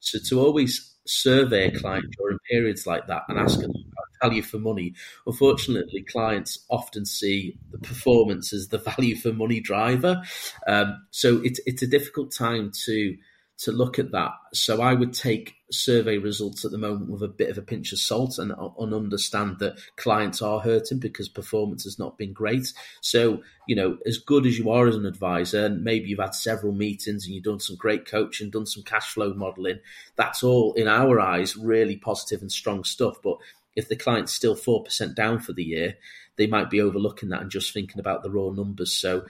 So 0.00 0.18
to 0.28 0.40
always 0.40 0.95
survey 1.06 1.66
a 1.66 1.78
client 1.78 2.06
during 2.18 2.38
periods 2.50 2.86
like 2.86 3.06
that 3.06 3.22
and 3.28 3.38
ask 3.38 3.60
them 3.60 3.70
about 3.70 4.30
value 4.30 4.42
for 4.42 4.58
money, 4.58 4.94
unfortunately, 5.26 6.02
clients 6.02 6.64
often 6.70 7.04
see 7.04 7.56
the 7.70 7.78
performance 7.78 8.52
as 8.52 8.68
the 8.68 8.78
value 8.96 9.16
for 9.16 9.32
money 9.32 9.60
driver. 9.60 10.22
Um, 10.66 11.06
so 11.10 11.40
it's 11.42 11.60
it's 11.66 11.82
a 11.82 11.86
difficult 11.86 12.32
time 12.32 12.72
to 12.84 13.16
to 13.58 13.72
look 13.72 13.98
at 13.98 14.12
that. 14.12 14.32
So 14.52 14.82
I 14.82 14.92
would 14.92 15.14
take 15.14 15.54
survey 15.70 16.18
results 16.18 16.64
at 16.64 16.70
the 16.70 16.78
moment 16.78 17.10
with 17.10 17.22
a 17.22 17.28
bit 17.28 17.48
of 17.48 17.56
a 17.56 17.62
pinch 17.62 17.92
of 17.92 17.98
salt 17.98 18.38
and, 18.38 18.52
and 18.52 18.94
understand 18.94 19.58
that 19.60 19.78
clients 19.96 20.42
are 20.42 20.60
hurting 20.60 20.98
because 20.98 21.28
performance 21.28 21.84
has 21.84 21.98
not 21.98 22.18
been 22.18 22.34
great. 22.34 22.72
So, 23.00 23.42
you 23.66 23.74
know, 23.74 23.96
as 24.06 24.18
good 24.18 24.44
as 24.46 24.58
you 24.58 24.70
are 24.70 24.86
as 24.86 24.96
an 24.96 25.06
advisor, 25.06 25.64
and 25.64 25.82
maybe 25.82 26.08
you've 26.08 26.20
had 26.20 26.34
several 26.34 26.72
meetings 26.72 27.24
and 27.24 27.34
you've 27.34 27.44
done 27.44 27.60
some 27.60 27.76
great 27.76 28.06
coaching, 28.06 28.50
done 28.50 28.66
some 28.66 28.82
cash 28.82 29.14
flow 29.14 29.32
modeling, 29.32 29.80
that's 30.16 30.42
all 30.42 30.74
in 30.74 30.86
our 30.86 31.18
eyes 31.18 31.56
really 31.56 31.96
positive 31.96 32.42
and 32.42 32.52
strong 32.52 32.84
stuff. 32.84 33.16
But 33.22 33.38
if 33.74 33.88
the 33.88 33.96
client's 33.96 34.32
still 34.32 34.54
4% 34.54 35.14
down 35.14 35.40
for 35.40 35.54
the 35.54 35.64
year, 35.64 35.96
they 36.36 36.46
might 36.46 36.68
be 36.68 36.82
overlooking 36.82 37.30
that 37.30 37.40
and 37.40 37.50
just 37.50 37.72
thinking 37.72 38.00
about 38.00 38.22
the 38.22 38.30
raw 38.30 38.50
numbers. 38.50 38.92
So, 38.92 39.24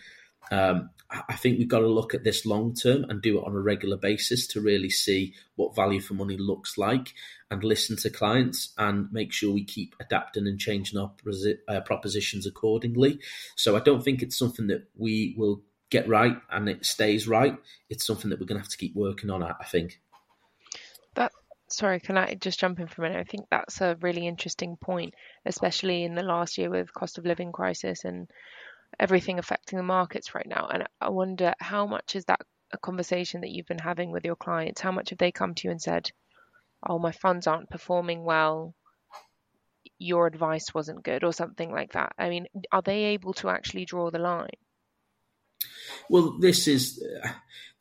um, 0.50 0.90
I 1.09 1.35
think 1.35 1.59
we've 1.59 1.68
got 1.68 1.80
to 1.80 1.87
look 1.87 2.14
at 2.14 2.24
this 2.24 2.44
long 2.44 2.74
term 2.74 3.04
and 3.09 3.22
do 3.22 3.38
it 3.38 3.44
on 3.44 3.54
a 3.54 3.61
regular 3.61 3.96
basis 3.96 4.46
to 4.48 4.61
really 4.61 4.90
see 4.90 5.35
what 5.54 5.76
value 5.76 6.00
for 6.00 6.14
money 6.14 6.37
looks 6.37 6.76
like 6.76 7.14
and 7.48 7.62
listen 7.62 7.96
to 7.98 8.11
clients 8.11 8.72
and 8.76 9.12
make 9.12 9.32
sure 9.32 9.52
we 9.52 9.64
keep 9.64 9.94
adapting 10.00 10.48
and 10.48 10.59
changing 10.59 10.98
our 10.98 11.12
uh, 11.68 11.80
propositions 11.80 12.44
accordingly. 12.44 13.20
So 13.54 13.76
I 13.76 13.80
don't 13.80 14.02
think 14.02 14.20
it's 14.20 14.37
something 14.37 14.66
that 14.66 14.88
we 14.96 15.35
will 15.38 15.62
get 15.90 16.09
right 16.09 16.37
and 16.50 16.68
it 16.68 16.85
stays 16.85 17.28
right. 17.28 17.56
It's 17.88 18.04
something 18.04 18.30
that 18.30 18.40
we're 18.40 18.46
going 18.46 18.59
to 18.59 18.64
have 18.64 18.72
to 18.72 18.78
keep 18.78 18.96
working 18.96 19.30
on, 19.30 19.44
I 19.44 19.64
think. 19.64 20.00
That 21.14 21.30
sorry, 21.68 22.00
can 22.00 22.18
I 22.18 22.35
just 22.35 22.59
jump 22.59 22.80
in 22.80 22.88
for 22.88 23.04
a 23.04 23.09
minute? 23.09 23.20
I 23.26 23.30
think 23.30 23.46
that's 23.48 23.80
a 23.80 23.96
really 24.00 24.26
interesting 24.26 24.76
point, 24.76 25.14
especially 25.44 26.02
in 26.02 26.16
the 26.16 26.24
last 26.24 26.59
year 26.59 26.68
with 26.68 26.92
cost 26.92 27.18
of 27.18 27.24
living 27.26 27.52
crisis 27.52 28.04
and 28.04 28.28
everything 28.98 29.38
affecting 29.38 29.76
the 29.76 29.82
markets 29.82 30.35
right 30.35 30.46
now. 30.46 30.68
And 30.68 30.85
I 31.00 31.11
wonder 31.11 31.54
how 31.59 31.87
much 31.87 32.16
is 32.16 32.24
that 32.26 32.40
a 32.72 32.78
conversation 32.78 33.40
that 33.42 33.50
you've 33.50 33.66
been 33.66 33.78
having 33.78 34.11
with 34.11 34.24
your 34.24 34.37
clients? 34.37 34.80
How 34.80 34.92
much 34.92 35.11
have 35.11 35.18
they 35.18 35.32
come 35.32 35.54
to 35.54 35.68
you 35.68 35.70
and 35.70 35.80
said, 35.80 36.11
"Oh, 36.82 36.98
my 36.98 37.12
funds 37.12 37.46
aren't 37.46 37.70
performing 37.70 38.24
well. 38.24 38.74
Your 39.98 40.26
advice 40.26 40.74
wasn't 40.74 41.04
good," 41.04 41.24
or 41.24 41.32
something 41.32 41.70
like 41.70 41.92
that? 41.92 42.12
I 42.18 42.28
mean, 42.28 42.46
are 42.72 42.82
they 42.82 43.04
able 43.04 43.35
to 43.35 43.48
actually 43.50 43.85
draw 43.85 44.11
the 44.11 44.18
line? 44.18 44.59
Well, 46.09 46.38
this 46.38 46.68
is 46.68 47.02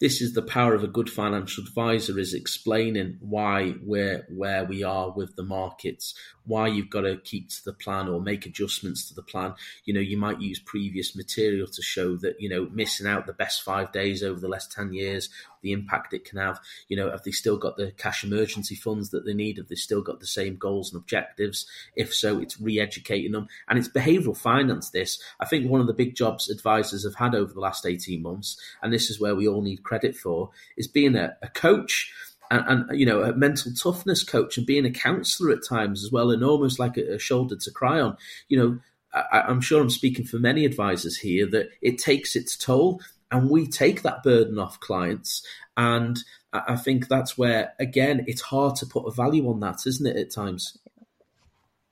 this 0.01 0.21
is 0.21 0.33
the 0.33 0.41
power 0.41 0.73
of 0.73 0.83
a 0.83 0.89
good 0.89 1.09
financial 1.09 1.63
advisor 1.63 2.19
is 2.19 2.33
explaining 2.33 3.17
why 3.21 3.75
we're 3.81 4.27
where 4.29 4.65
we 4.65 4.83
are 4.83 5.11
with 5.11 5.35
the 5.37 5.43
markets, 5.43 6.13
why 6.45 6.67
you've 6.67 6.89
got 6.89 7.01
to 7.01 7.17
keep 7.17 7.49
to 7.49 7.63
the 7.63 7.73
plan 7.73 8.09
or 8.09 8.19
make 8.19 8.45
adjustments 8.45 9.07
to 9.07 9.13
the 9.13 9.23
plan. 9.23 9.53
You 9.85 9.93
know, 9.93 10.01
you 10.01 10.17
might 10.17 10.41
use 10.41 10.59
previous 10.59 11.15
material 11.15 11.67
to 11.67 11.81
show 11.81 12.17
that, 12.17 12.35
you 12.39 12.49
know, 12.49 12.67
missing 12.73 13.07
out 13.07 13.25
the 13.25 13.33
best 13.33 13.63
five 13.63 13.93
days 13.93 14.21
over 14.21 14.39
the 14.39 14.49
last 14.49 14.71
10 14.73 14.93
years, 14.93 15.29
the 15.61 15.71
impact 15.71 16.13
it 16.13 16.25
can 16.25 16.37
have. 16.37 16.59
You 16.89 16.97
know, 16.97 17.09
have 17.09 17.23
they 17.23 17.31
still 17.31 17.57
got 17.57 17.77
the 17.77 17.91
cash 17.91 18.23
emergency 18.23 18.75
funds 18.75 19.09
that 19.09 19.25
they 19.25 19.33
need? 19.33 19.57
Have 19.57 19.69
they 19.69 19.75
still 19.75 20.01
got 20.01 20.19
the 20.19 20.27
same 20.27 20.57
goals 20.57 20.93
and 20.93 21.01
objectives? 21.01 21.65
If 21.95 22.13
so, 22.13 22.39
it's 22.39 22.59
re 22.59 22.79
educating 22.79 23.31
them. 23.31 23.47
And 23.67 23.79
it's 23.79 23.87
behavioral 23.87 24.37
finance, 24.37 24.89
this. 24.89 25.21
I 25.39 25.45
think 25.45 25.69
one 25.69 25.81
of 25.81 25.87
the 25.87 25.93
big 25.93 26.15
jobs 26.15 26.49
advisors 26.49 27.05
have 27.05 27.15
had 27.15 27.33
over 27.33 27.53
the 27.53 27.59
last 27.59 27.85
18 27.85 28.21
months, 28.21 28.59
and 28.83 28.93
this 28.93 29.09
is 29.09 29.19
where 29.19 29.35
we 29.35 29.47
all 29.47 29.61
need 29.61 29.83
credit 29.85 30.15
for, 30.15 30.49
is 30.75 30.87
being 30.87 31.15
a, 31.15 31.37
a 31.41 31.47
coach 31.47 32.11
and, 32.51 32.89
and, 32.89 32.99
you 32.99 33.05
know 33.05 33.23
a 33.23 33.33
mental 33.33 33.71
toughness 33.73 34.23
coach 34.23 34.57
and 34.57 34.67
being 34.67 34.85
a 34.85 34.91
counselor 34.91 35.51
at 35.51 35.65
times 35.67 36.03
as 36.03 36.11
well 36.11 36.31
and 36.31 36.43
almost 36.43 36.79
like 36.79 36.97
a, 36.97 37.15
a 37.15 37.19
shoulder 37.19 37.55
to 37.55 37.71
cry 37.71 37.99
on. 37.99 38.17
You 38.47 38.57
know 38.57 38.79
I, 39.13 39.49
am 39.49 39.61
sure 39.61 39.81
i'm 39.81 39.89
speaking 39.89 40.25
for 40.25 40.37
many 40.37 40.65
advisors 40.65 41.17
here 41.17 41.45
that 41.51 41.69
it 41.81 41.97
takes 41.97 42.35
its 42.35 42.57
toll 42.57 43.01
and 43.31 43.49
we 43.49 43.67
take 43.67 44.01
that 44.03 44.23
burden 44.23 44.59
off 44.59 44.79
clients. 44.79 45.45
And 45.77 46.17
i 46.53 46.77
think 46.77 47.09
that's 47.09 47.37
where 47.37 47.73
again 47.79 48.23
it's 48.27 48.41
hard 48.41 48.75
to 48.77 48.85
put 48.85 49.05
a 49.05 49.11
value 49.11 49.49
on 49.49 49.59
that 49.59 49.85
isn't 49.85 50.05
it 50.05 50.15
at 50.15 50.31
times? 50.31 50.77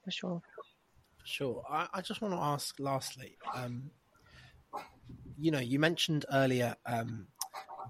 For 0.04 0.12
sure. 0.12 0.42
Sure. 1.26 1.64
I, 1.70 1.88
I 1.94 2.02
just 2.02 2.22
want 2.22 2.34
to 2.34 2.40
ask 2.40 2.78
lastly 2.80 3.38
um, 3.56 3.92
you 5.38 5.52
know 5.52 5.60
you 5.60 5.80
mentioned 5.80 6.26
earlier 6.32 6.76
um, 6.86 7.28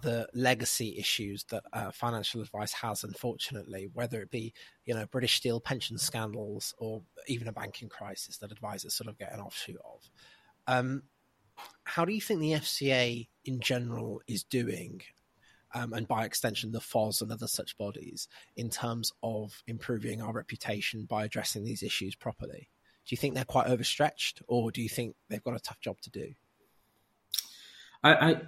the 0.02 0.28
legacy 0.34 0.96
issues 0.98 1.44
that 1.46 1.64
uh, 1.74 1.92
financial 1.92 2.42
advice 2.42 2.74
has, 2.74 3.04
unfortunately, 3.04 3.90
whether 3.94 4.22
it 4.22 4.32
be 4.32 4.54
you 4.86 4.94
know 4.94 5.06
British 5.06 5.36
Steel 5.36 5.60
pension 5.60 5.98
scandals 5.98 6.74
or 6.78 7.02
even 7.28 7.48
a 7.48 7.54
banking 7.54 7.90
crisis 7.90 8.38
that 8.38 8.52
advisors 8.52 8.94
sort 8.94 9.10
of 9.10 9.18
get 9.18 9.34
an 9.34 9.40
offshoot 9.40 9.78
of. 9.86 10.10
Um, 10.68 11.04
how 11.84 12.06
do 12.06 12.14
you 12.14 12.22
think 12.22 12.40
the 12.40 12.54
FCA 12.54 13.28
in 13.46 13.60
general 13.60 14.22
is 14.28 14.44
doing, 14.44 15.02
um, 15.74 15.94
and 15.94 16.08
by 16.08 16.26
extension 16.26 16.72
the 16.72 16.82
FOS 16.82 17.22
and 17.22 17.32
other 17.32 17.48
such 17.48 17.78
bodies, 17.78 18.28
in 18.56 18.70
terms 18.70 19.12
of 19.22 19.62
improving 19.68 20.22
our 20.22 20.34
reputation 20.34 21.06
by 21.06 21.26
addressing 21.26 21.64
these 21.64 21.84
issues 21.84 22.16
properly? 22.16 22.70
Do 23.06 23.14
you 23.14 23.18
think 23.18 23.36
they're 23.36 23.44
quite 23.44 23.68
overstretched, 23.68 24.42
or 24.48 24.72
do 24.72 24.82
you 24.82 24.90
think 24.90 25.16
they've 25.30 25.44
got 25.44 25.56
a 25.56 25.60
tough 25.60 25.80
job 25.82 26.00
to 26.02 26.10
do? 26.10 26.34
I, 28.04 28.14
I, 28.14 28.42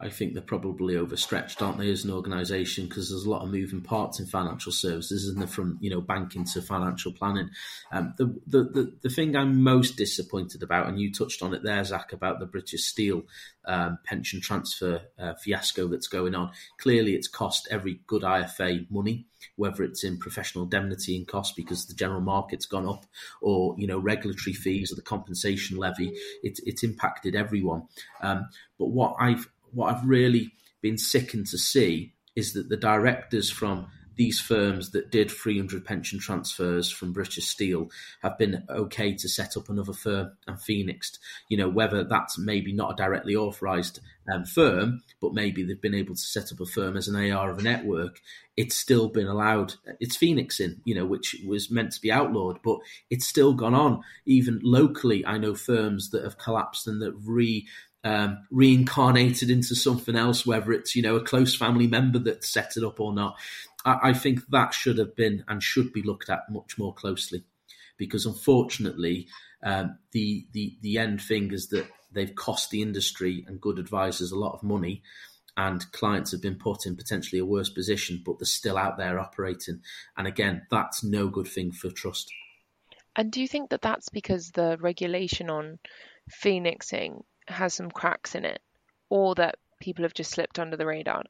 I 0.00 0.10
think 0.10 0.32
they're 0.32 0.42
probably 0.42 0.96
overstretched, 0.96 1.60
aren't 1.60 1.78
they, 1.78 1.90
as 1.90 2.04
an 2.04 2.12
organisation? 2.12 2.86
Because 2.86 3.10
there's 3.10 3.24
a 3.24 3.30
lot 3.30 3.42
of 3.42 3.50
moving 3.50 3.80
parts 3.80 4.20
in 4.20 4.26
financial 4.26 4.70
services, 4.70 5.24
isn't 5.24 5.40
there? 5.40 5.48
From 5.48 5.76
you 5.80 5.90
know 5.90 6.00
banking 6.00 6.44
to 6.44 6.62
financial 6.62 7.12
planning. 7.12 7.50
Um, 7.90 8.14
the, 8.16 8.26
the 8.46 8.62
the 8.62 8.96
the 9.02 9.10
thing 9.10 9.34
I'm 9.34 9.60
most 9.60 9.96
disappointed 9.96 10.62
about, 10.62 10.86
and 10.86 11.00
you 11.00 11.12
touched 11.12 11.42
on 11.42 11.52
it 11.52 11.64
there, 11.64 11.82
Zach, 11.82 12.12
about 12.12 12.38
the 12.38 12.46
British 12.46 12.84
Steel 12.84 13.24
um, 13.66 13.98
pension 14.04 14.40
transfer 14.40 15.02
uh, 15.18 15.34
fiasco 15.34 15.88
that's 15.88 16.06
going 16.06 16.36
on. 16.36 16.52
Clearly, 16.78 17.14
it's 17.14 17.28
cost 17.28 17.66
every 17.68 18.00
good 18.06 18.22
IFA 18.22 18.88
money, 18.92 19.26
whether 19.56 19.82
it's 19.82 20.04
in 20.04 20.16
professional 20.16 20.62
indemnity 20.62 21.16
and 21.16 21.26
cost 21.26 21.56
because 21.56 21.86
the 21.86 21.94
general 21.94 22.20
market's 22.20 22.66
gone 22.66 22.88
up, 22.88 23.04
or 23.40 23.74
you 23.76 23.88
know 23.88 23.98
regulatory 23.98 24.54
fees 24.54 24.92
or 24.92 24.94
the 24.94 25.02
compensation 25.02 25.76
levy. 25.76 26.16
It, 26.44 26.60
it's 26.64 26.84
impacted 26.84 27.34
everyone. 27.34 27.88
Um, 28.20 28.48
but 28.78 28.90
what 28.90 29.16
I've 29.18 29.48
what 29.72 29.94
I've 29.94 30.04
really 30.04 30.52
been 30.80 30.98
sickened 30.98 31.46
to 31.48 31.58
see 31.58 32.14
is 32.36 32.52
that 32.52 32.68
the 32.68 32.76
directors 32.76 33.50
from 33.50 33.88
these 34.18 34.40
firms 34.40 34.90
that 34.90 35.12
did 35.12 35.30
300 35.30 35.84
pension 35.84 36.18
transfers 36.18 36.90
from 36.90 37.12
British 37.12 37.46
Steel 37.46 37.88
have 38.20 38.36
been 38.36 38.64
okay 38.68 39.14
to 39.14 39.28
set 39.28 39.56
up 39.56 39.68
another 39.68 39.92
firm 39.92 40.32
and 40.46 40.60
Phoenix. 40.60 41.18
You 41.48 41.56
know, 41.56 41.68
whether 41.68 42.02
that's 42.02 42.36
maybe 42.36 42.72
not 42.72 42.92
a 42.92 42.96
directly 42.96 43.36
authorised 43.36 44.00
um, 44.30 44.44
firm, 44.44 45.02
but 45.20 45.34
maybe 45.34 45.62
they've 45.62 45.80
been 45.80 45.94
able 45.94 46.16
to 46.16 46.20
set 46.20 46.52
up 46.52 46.60
a 46.60 46.66
firm 46.66 46.96
as 46.96 47.06
an 47.06 47.30
AR 47.30 47.50
of 47.50 47.60
a 47.60 47.62
network, 47.62 48.20
it's 48.56 48.76
still 48.76 49.08
been 49.08 49.28
allowed. 49.28 49.74
It's 50.00 50.16
phoenixing, 50.16 50.80
you 50.84 50.96
know, 50.96 51.06
which 51.06 51.36
was 51.46 51.70
meant 51.70 51.92
to 51.92 52.00
be 52.00 52.10
outlawed, 52.10 52.58
but 52.64 52.80
it's 53.08 53.26
still 53.26 53.54
gone 53.54 53.74
on. 53.74 54.02
Even 54.26 54.58
locally, 54.64 55.24
I 55.24 55.38
know 55.38 55.54
firms 55.54 56.10
that 56.10 56.24
have 56.24 56.38
collapsed 56.38 56.88
and 56.88 57.00
that 57.02 57.14
re 57.24 57.68
um, 58.04 58.46
reincarnated 58.50 59.50
into 59.50 59.74
something 59.74 60.16
else, 60.16 60.46
whether 60.46 60.72
it's 60.72 60.94
you 60.94 61.02
know 61.02 61.16
a 61.16 61.24
close 61.24 61.54
family 61.54 61.86
member 61.86 62.18
that 62.20 62.44
set 62.44 62.76
it 62.76 62.84
up 62.84 63.00
or 63.00 63.12
not. 63.12 63.36
I, 63.84 64.10
I 64.10 64.12
think 64.12 64.40
that 64.50 64.74
should 64.74 64.98
have 64.98 65.16
been 65.16 65.44
and 65.48 65.62
should 65.62 65.92
be 65.92 66.02
looked 66.02 66.30
at 66.30 66.50
much 66.50 66.78
more 66.78 66.94
closely, 66.94 67.44
because 67.96 68.26
unfortunately, 68.26 69.28
um, 69.62 69.98
the 70.12 70.46
the 70.52 70.76
the 70.80 70.98
end 70.98 71.20
thing 71.20 71.52
is 71.52 71.68
that 71.68 71.88
they've 72.12 72.34
cost 72.34 72.70
the 72.70 72.82
industry 72.82 73.44
and 73.46 73.60
good 73.60 73.78
advisors 73.78 74.32
a 74.32 74.38
lot 74.38 74.54
of 74.54 74.62
money, 74.62 75.02
and 75.56 75.90
clients 75.92 76.30
have 76.30 76.40
been 76.40 76.54
put 76.54 76.86
in 76.86 76.96
potentially 76.96 77.40
a 77.40 77.44
worse 77.44 77.68
position, 77.68 78.22
but 78.24 78.38
they're 78.38 78.46
still 78.46 78.78
out 78.78 78.96
there 78.96 79.18
operating. 79.18 79.80
And 80.16 80.26
again, 80.26 80.62
that's 80.70 81.02
no 81.02 81.28
good 81.28 81.48
thing 81.48 81.72
for 81.72 81.90
trust. 81.90 82.32
And 83.16 83.32
do 83.32 83.40
you 83.40 83.48
think 83.48 83.70
that 83.70 83.82
that's 83.82 84.08
because 84.08 84.52
the 84.52 84.78
regulation 84.80 85.50
on 85.50 85.80
phoenixing 86.30 87.24
has 87.48 87.74
some 87.74 87.90
cracks 87.90 88.34
in 88.34 88.44
it, 88.44 88.60
or 89.08 89.34
that 89.36 89.56
people 89.80 90.04
have 90.04 90.14
just 90.14 90.30
slipped 90.30 90.58
under 90.58 90.76
the 90.76 90.86
radar? 90.86 91.24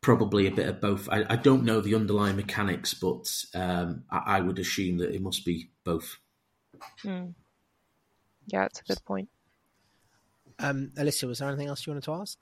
Probably 0.00 0.46
a 0.46 0.50
bit 0.50 0.68
of 0.68 0.80
both. 0.80 1.08
I, 1.10 1.24
I 1.28 1.36
don't 1.36 1.64
know 1.64 1.80
the 1.80 1.94
underlying 1.94 2.36
mechanics, 2.36 2.94
but 2.94 3.44
um, 3.54 4.04
I, 4.10 4.38
I, 4.38 4.40
would 4.40 4.58
assume 4.58 4.98
that 4.98 5.14
it 5.14 5.20
must 5.20 5.44
be 5.44 5.70
both. 5.84 6.18
Mm. 7.04 7.34
Yeah, 8.46 8.62
that's 8.62 8.80
a 8.80 8.84
good 8.84 9.04
point. 9.04 9.28
Um, 10.58 10.92
Alicia, 10.96 11.26
was 11.26 11.38
there 11.38 11.48
anything 11.48 11.68
else 11.68 11.86
you 11.86 11.92
wanted 11.92 12.04
to 12.04 12.14
ask? 12.14 12.38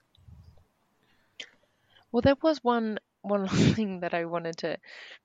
Well, 2.13 2.23
there 2.23 2.37
was 2.41 2.63
one 2.63 2.99
one 3.23 3.49
thing 3.75 4.01
that 4.01 4.15
I 4.15 4.25
wanted 4.25 4.59
to 4.59 4.79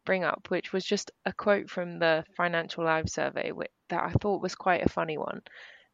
bring 0.05 0.23
up, 0.23 0.47
which 0.49 0.73
was 0.73 0.83
just 0.83 1.12
a 1.25 1.33
quote 1.33 1.69
from 1.69 1.99
the 1.99 2.25
Financial 2.36 2.83
Lives 2.83 3.13
survey 3.13 3.51
that 3.89 4.03
I 4.03 4.12
thought 4.12 4.41
was 4.41 4.55
quite 4.55 4.83
a 4.83 4.89
funny 4.89 5.17
one 5.17 5.41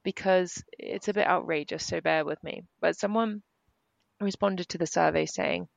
because 0.03 0.63
it's 0.77 1.07
a 1.07 1.13
bit 1.13 1.27
outrageous, 1.27 1.85
so 1.85 2.01
bear 2.01 2.25
with 2.25 2.43
me. 2.43 2.63
But 2.79 2.97
someone 2.97 3.41
responded 4.21 4.69
to 4.69 4.77
the 4.77 4.87
survey 4.87 5.25
saying, 5.25 5.67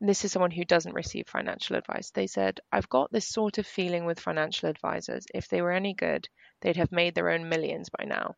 this 0.00 0.24
is 0.24 0.32
someone 0.32 0.50
who 0.50 0.64
doesn't 0.64 0.94
receive 0.94 1.28
financial 1.28 1.76
advice. 1.76 2.10
They 2.10 2.26
said, 2.26 2.58
I've 2.72 2.88
got 2.88 3.12
this 3.12 3.28
sort 3.28 3.58
of 3.58 3.66
feeling 3.66 4.04
with 4.04 4.18
financial 4.18 4.68
advisors. 4.68 5.26
If 5.32 5.48
they 5.48 5.62
were 5.62 5.70
any 5.70 5.94
good, 5.94 6.28
they'd 6.60 6.76
have 6.76 6.90
made 6.90 7.14
their 7.14 7.30
own 7.30 7.48
millions 7.48 7.88
by 7.88 8.04
now. 8.04 8.34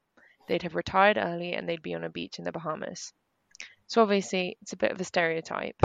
They'd 0.46 0.62
have 0.62 0.74
retired 0.74 1.16
early 1.16 1.54
and 1.54 1.66
they'd 1.66 1.82
be 1.82 1.94
on 1.94 2.04
a 2.04 2.10
beach 2.10 2.38
in 2.38 2.44
the 2.44 2.52
Bahamas. 2.52 3.14
So, 3.86 4.02
obviously, 4.02 4.58
it's 4.60 4.74
a 4.74 4.78
bit 4.78 4.92
of 4.92 5.00
a 5.00 5.04
stereotype, 5.04 5.80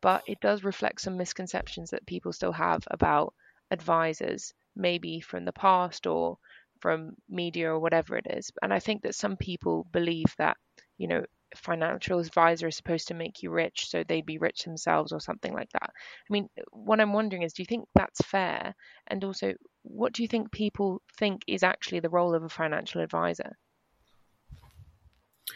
but 0.00 0.24
it 0.26 0.40
does 0.40 0.64
reflect 0.64 1.00
some 1.00 1.16
misconceptions 1.16 1.90
that 1.90 2.04
people 2.04 2.32
still 2.32 2.52
have 2.52 2.82
about 2.90 3.32
advisors, 3.70 4.52
maybe 4.74 5.20
from 5.20 5.44
the 5.44 5.52
past 5.52 6.08
or 6.08 6.38
from 6.82 7.12
media 7.30 7.70
or 7.70 7.78
whatever 7.78 8.16
it 8.16 8.26
is. 8.28 8.50
And 8.60 8.74
I 8.74 8.80
think 8.80 9.02
that 9.02 9.14
some 9.14 9.36
people 9.36 9.86
believe 9.92 10.34
that, 10.36 10.56
you 10.98 11.06
know, 11.06 11.22
financial 11.56 12.18
advisor 12.18 12.66
is 12.66 12.76
supposed 12.76 13.08
to 13.08 13.14
make 13.14 13.42
you 13.42 13.50
rich 13.50 13.88
so 13.88 14.02
they'd 14.02 14.26
be 14.26 14.38
rich 14.38 14.64
themselves 14.64 15.12
or 15.12 15.20
something 15.20 15.52
like 15.52 15.70
that. 15.72 15.90
I 15.90 16.30
mean, 16.30 16.48
what 16.72 17.00
I'm 17.00 17.12
wondering 17.12 17.42
is 17.42 17.52
do 17.52 17.62
you 17.62 17.66
think 17.66 17.86
that's 17.94 18.20
fair? 18.22 18.74
And 19.06 19.22
also, 19.24 19.54
what 19.82 20.12
do 20.12 20.22
you 20.22 20.28
think 20.28 20.50
people 20.50 21.02
think 21.18 21.42
is 21.46 21.62
actually 21.62 22.00
the 22.00 22.10
role 22.10 22.34
of 22.34 22.42
a 22.42 22.48
financial 22.48 23.00
advisor? 23.00 23.56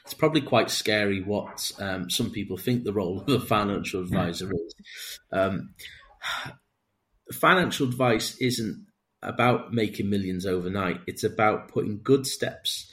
It's 0.05 0.15
probably 0.15 0.43
quite 0.43 0.71
scary 0.71 1.23
what 1.23 1.73
um, 1.81 2.11
some 2.11 2.31
people 2.31 2.57
think 2.57 2.85
the 2.85 2.93
role 2.93 3.21
of 3.21 3.29
a 3.29 3.41
financial 3.41 4.03
advisor 4.03 4.51
is. 4.53 4.75
Um, 5.33 5.75
financial 7.33 7.89
advice 7.89 8.37
isn't 8.41 8.86
about 9.27 9.73
making 9.73 10.11
millions 10.11 10.47
overnight. 10.47 11.01
It's 11.07 11.25
about 11.25 11.69
putting 11.69 12.01
good 12.03 12.27
steps 12.27 12.93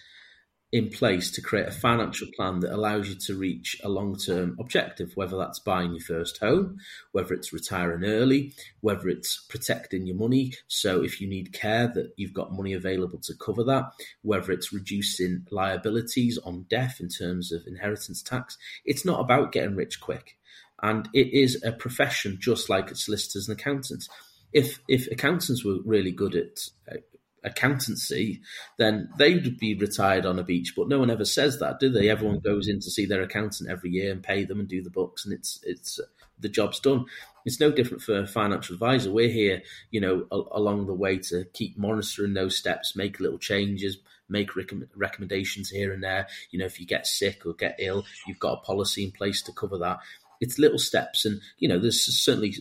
in 0.74 0.89
place 0.89 1.30
to 1.30 1.39
create 1.39 1.67
a 1.67 1.72
financial 1.72 2.28
plan 2.36 2.60
that 2.60 2.74
allows 2.74 3.08
you 3.08 3.13
to 3.13 3.36
reach 3.36 3.80
a 3.84 3.89
long 3.89 4.15
term 4.15 4.58
objective, 4.60 5.12
whether 5.13 5.38
that's 5.38 5.60
buying 5.60 5.91
your 5.91 6.02
first 6.02 6.39
home, 6.39 6.80
whether 7.12 7.32
it's 7.36 7.54
retiring 7.54 8.04
early, 8.04 8.52
whether 8.82 9.08
it's 9.08 9.46
protecting 9.50 10.08
your 10.08 10.15
money. 10.15 10.52
So 10.67 11.04
if 11.04 11.22
you 11.22 11.30
need 11.30 11.54
care, 11.54 11.88
that 11.89 12.13
you've 12.17 12.34
got 12.34 12.54
money 12.54 12.74
available 12.74 13.19
to 13.19 13.36
cover 13.36 13.63
that, 13.65 13.91
whether 14.24 14.52
it's 14.52 14.74
reducing 14.74 15.46
liabilities 15.52 16.39
on 16.39 16.65
death 16.69 17.00
in 17.00 17.08
terms 17.08 17.52
of 17.52 17.67
inheritance 17.67 18.24
tax. 18.24 18.58
It's 18.84 19.06
not 19.06 19.19
about 19.19 19.52
getting 19.52 19.76
rich 19.76 20.02
quick. 20.02 20.38
And 20.82 21.08
it 21.13 21.32
is 21.34 21.63
a 21.63 21.72
profession 21.72 22.39
just 22.41 22.67
like 22.67 22.93
solicitors 22.96 23.48
and 23.48 23.58
accountants 23.58 24.10
if 24.54 24.80
if 24.88 25.08
accountants 25.12 25.63
were 25.66 25.78
really 25.84 26.12
good 26.12 26.36
at 26.36 26.60
uh, 26.92 26.98
accountancy, 27.44 28.42
then 28.78 29.10
they 29.18 29.34
would 29.36 29.58
be 29.58 29.76
retired 29.76 30.26
on 30.26 30.39
a 30.39 30.44
beach. 30.44 30.74
But 30.76 30.88
no 30.88 31.00
one 31.00 31.10
ever 31.10 31.26
says 31.26 31.60
that, 31.60 31.80
do 31.80 31.89
they? 31.89 32.10
Everyone 32.10 32.39
goes 32.39 32.68
in 32.68 32.80
to 32.80 32.89
see 32.89 33.06
their 33.06 33.22
accountant 33.22 33.70
every 33.70 33.92
year 33.92 34.12
and 34.12 34.24
pay 34.24 34.46
them 34.46 34.60
and 34.60 34.68
do 34.68 34.82
the 34.82 34.89
books, 34.89 35.26
and 35.26 35.34
it's 35.34 35.60
it's 35.63 36.00
uh, 36.00 36.04
the 36.39 36.50
job's 36.50 36.80
done. 36.80 37.06
It's 37.46 37.60
no 37.60 37.72
different 37.72 38.04
for 38.04 38.20
a 38.20 38.28
financial 38.28 38.74
advisor. 38.74 39.12
We're 39.12 39.28
here, 39.30 39.62
you 39.92 40.00
know, 40.00 40.26
a- 40.32 40.58
along 40.58 40.88
the 40.88 40.94
way 40.94 41.18
to 41.18 41.46
keep 41.54 41.78
monitoring 41.78 42.34
those 42.34 42.58
steps, 42.58 42.96
make 42.96 43.20
little 43.20 43.38
changes, 43.38 43.98
make 44.30 44.56
rec- 44.56 44.72
recommendations 44.96 45.70
here 45.70 45.92
and 45.92 46.02
there. 46.04 46.28
You 46.52 46.60
know, 46.60 46.66
if 46.66 46.80
you 46.80 46.86
get 46.86 47.06
sick 47.06 47.46
or 47.46 47.54
get 47.54 47.76
ill, 47.80 48.06
you've 48.28 48.39
got 48.39 48.60
a 48.60 48.66
policy 48.66 49.04
in 49.04 49.12
place 49.12 49.42
to 49.44 49.52
cover 49.52 49.78
that. 49.80 50.00
It's 50.39 50.60
little 50.60 50.80
steps, 50.80 51.26
and 51.26 51.42
you 51.58 51.68
know, 51.68 51.80
there's 51.80 52.04
certainly 52.04 52.56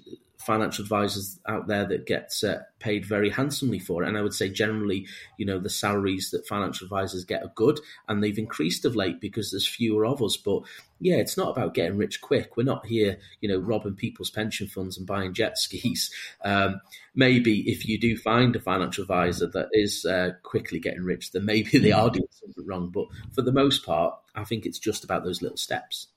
financial 0.45 0.83
advisors 0.83 1.39
out 1.47 1.69
there 1.69 1.85
that 1.87 2.07
get 2.07 2.33
uh, 2.47 2.57
paid 2.79 3.05
very 3.05 3.31
handsomely 3.31 3.79
for 3.79 4.03
it. 4.03 4.09
And 4.09 4.19
I 4.19 4.23
would 4.23 4.35
say 4.35 4.49
generally, 4.49 5.07
you 5.39 5.47
know, 5.47 5.59
the 5.59 5.71
salaries 5.71 6.31
that 6.31 6.47
financial 6.47 6.85
advisors 6.85 7.25
get 7.25 7.43
are 7.43 7.53
good 7.55 7.79
and 8.09 8.23
they've 8.23 8.39
increased 8.39 8.85
of 8.85 8.97
late 8.97 9.21
because 9.21 9.51
there's 9.51 9.67
fewer 9.67 10.05
of 10.05 10.23
us. 10.23 10.37
But 10.37 10.63
yeah, 11.01 11.17
it's 11.17 11.37
not 11.37 11.51
about 11.51 11.75
getting 11.75 11.97
rich 11.97 12.21
quick. 12.21 12.57
We're 12.57 12.65
not 12.65 12.87
here, 12.87 13.19
you 13.41 13.49
know, 13.49 13.59
robbing 13.59 13.95
people's 13.95 14.31
pension 14.31 14.67
funds 14.67 14.99
and 14.99 15.07
buying 15.07 15.33
jet 15.33 15.59
skis. 15.59 16.11
Um, 16.45 16.81
maybe 17.15 17.71
if 17.71 17.87
you 17.87 17.99
do 17.99 18.17
find 18.17 18.55
a 18.57 18.61
financial 18.61 19.03
advisor 19.03 19.47
that 19.49 19.69
is 19.73 20.05
uh, 20.05 20.33
quickly 20.43 20.81
getting 20.81 21.05
rich, 21.05 21.33
then 21.33 21.45
maybe 21.45 21.79
they 21.79 21.93
are 21.93 22.11
doing 22.11 22.27
something 22.31 22.67
wrong. 22.67 22.91
But 22.91 23.07
for 23.33 23.43
the 23.43 23.53
most 23.53 23.85
part, 23.85 24.15
I 24.35 24.45
think 24.45 24.67
it's 24.67 24.79
just 24.79 25.05
about 25.05 25.25
those 25.25 25.43
little 25.43 25.57
steps. 25.57 26.09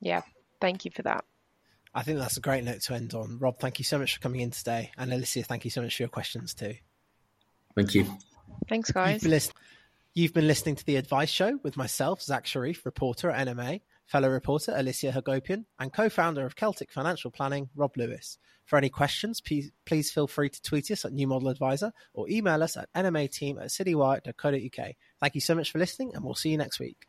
Yeah, 0.00 0.22
thank 0.60 0.84
you 0.84 0.90
for 0.90 1.02
that. 1.02 1.24
I 1.96 2.02
think 2.02 2.18
that's 2.18 2.36
a 2.36 2.42
great 2.42 2.62
note 2.62 2.82
to 2.82 2.94
end 2.94 3.14
on. 3.14 3.38
Rob, 3.38 3.58
thank 3.58 3.78
you 3.78 3.84
so 3.84 3.98
much 3.98 4.14
for 4.14 4.20
coming 4.20 4.42
in 4.42 4.50
today. 4.50 4.90
And 4.98 5.10
Alicia, 5.10 5.44
thank 5.44 5.64
you 5.64 5.70
so 5.70 5.80
much 5.80 5.96
for 5.96 6.02
your 6.02 6.10
questions 6.10 6.52
too. 6.52 6.74
Thank 7.74 7.94
you. 7.94 8.06
Thanks, 8.68 8.92
guys. 8.92 9.14
You've 9.14 9.22
been, 9.22 9.30
list- 9.30 9.52
you've 10.12 10.34
been 10.34 10.46
listening 10.46 10.76
to 10.76 10.84
The 10.84 10.96
Advice 10.96 11.30
Show 11.30 11.58
with 11.62 11.78
myself, 11.78 12.20
Zach 12.20 12.46
Sharif, 12.46 12.84
reporter 12.84 13.30
at 13.30 13.48
NMA, 13.48 13.80
fellow 14.04 14.28
reporter 14.28 14.74
Alicia 14.76 15.10
Hagopian, 15.10 15.64
and 15.80 15.90
co 15.90 16.10
founder 16.10 16.44
of 16.44 16.54
Celtic 16.54 16.92
Financial 16.92 17.30
Planning, 17.30 17.70
Rob 17.74 17.96
Lewis. 17.96 18.36
For 18.66 18.76
any 18.76 18.90
questions, 18.90 19.40
please, 19.40 19.70
please 19.86 20.10
feel 20.10 20.26
free 20.26 20.50
to 20.50 20.62
tweet 20.62 20.90
us 20.90 21.06
at 21.06 21.14
New 21.14 21.26
Model 21.26 21.48
Adviser 21.48 21.92
or 22.12 22.28
email 22.28 22.62
us 22.62 22.76
at 22.76 22.92
nmateam 22.94 23.58
at 23.58 23.68
citywire.co.uk. 23.68 24.92
Thank 25.20 25.34
you 25.34 25.40
so 25.40 25.54
much 25.54 25.72
for 25.72 25.78
listening, 25.78 26.14
and 26.14 26.22
we'll 26.22 26.34
see 26.34 26.50
you 26.50 26.58
next 26.58 26.78
week. 26.78 27.06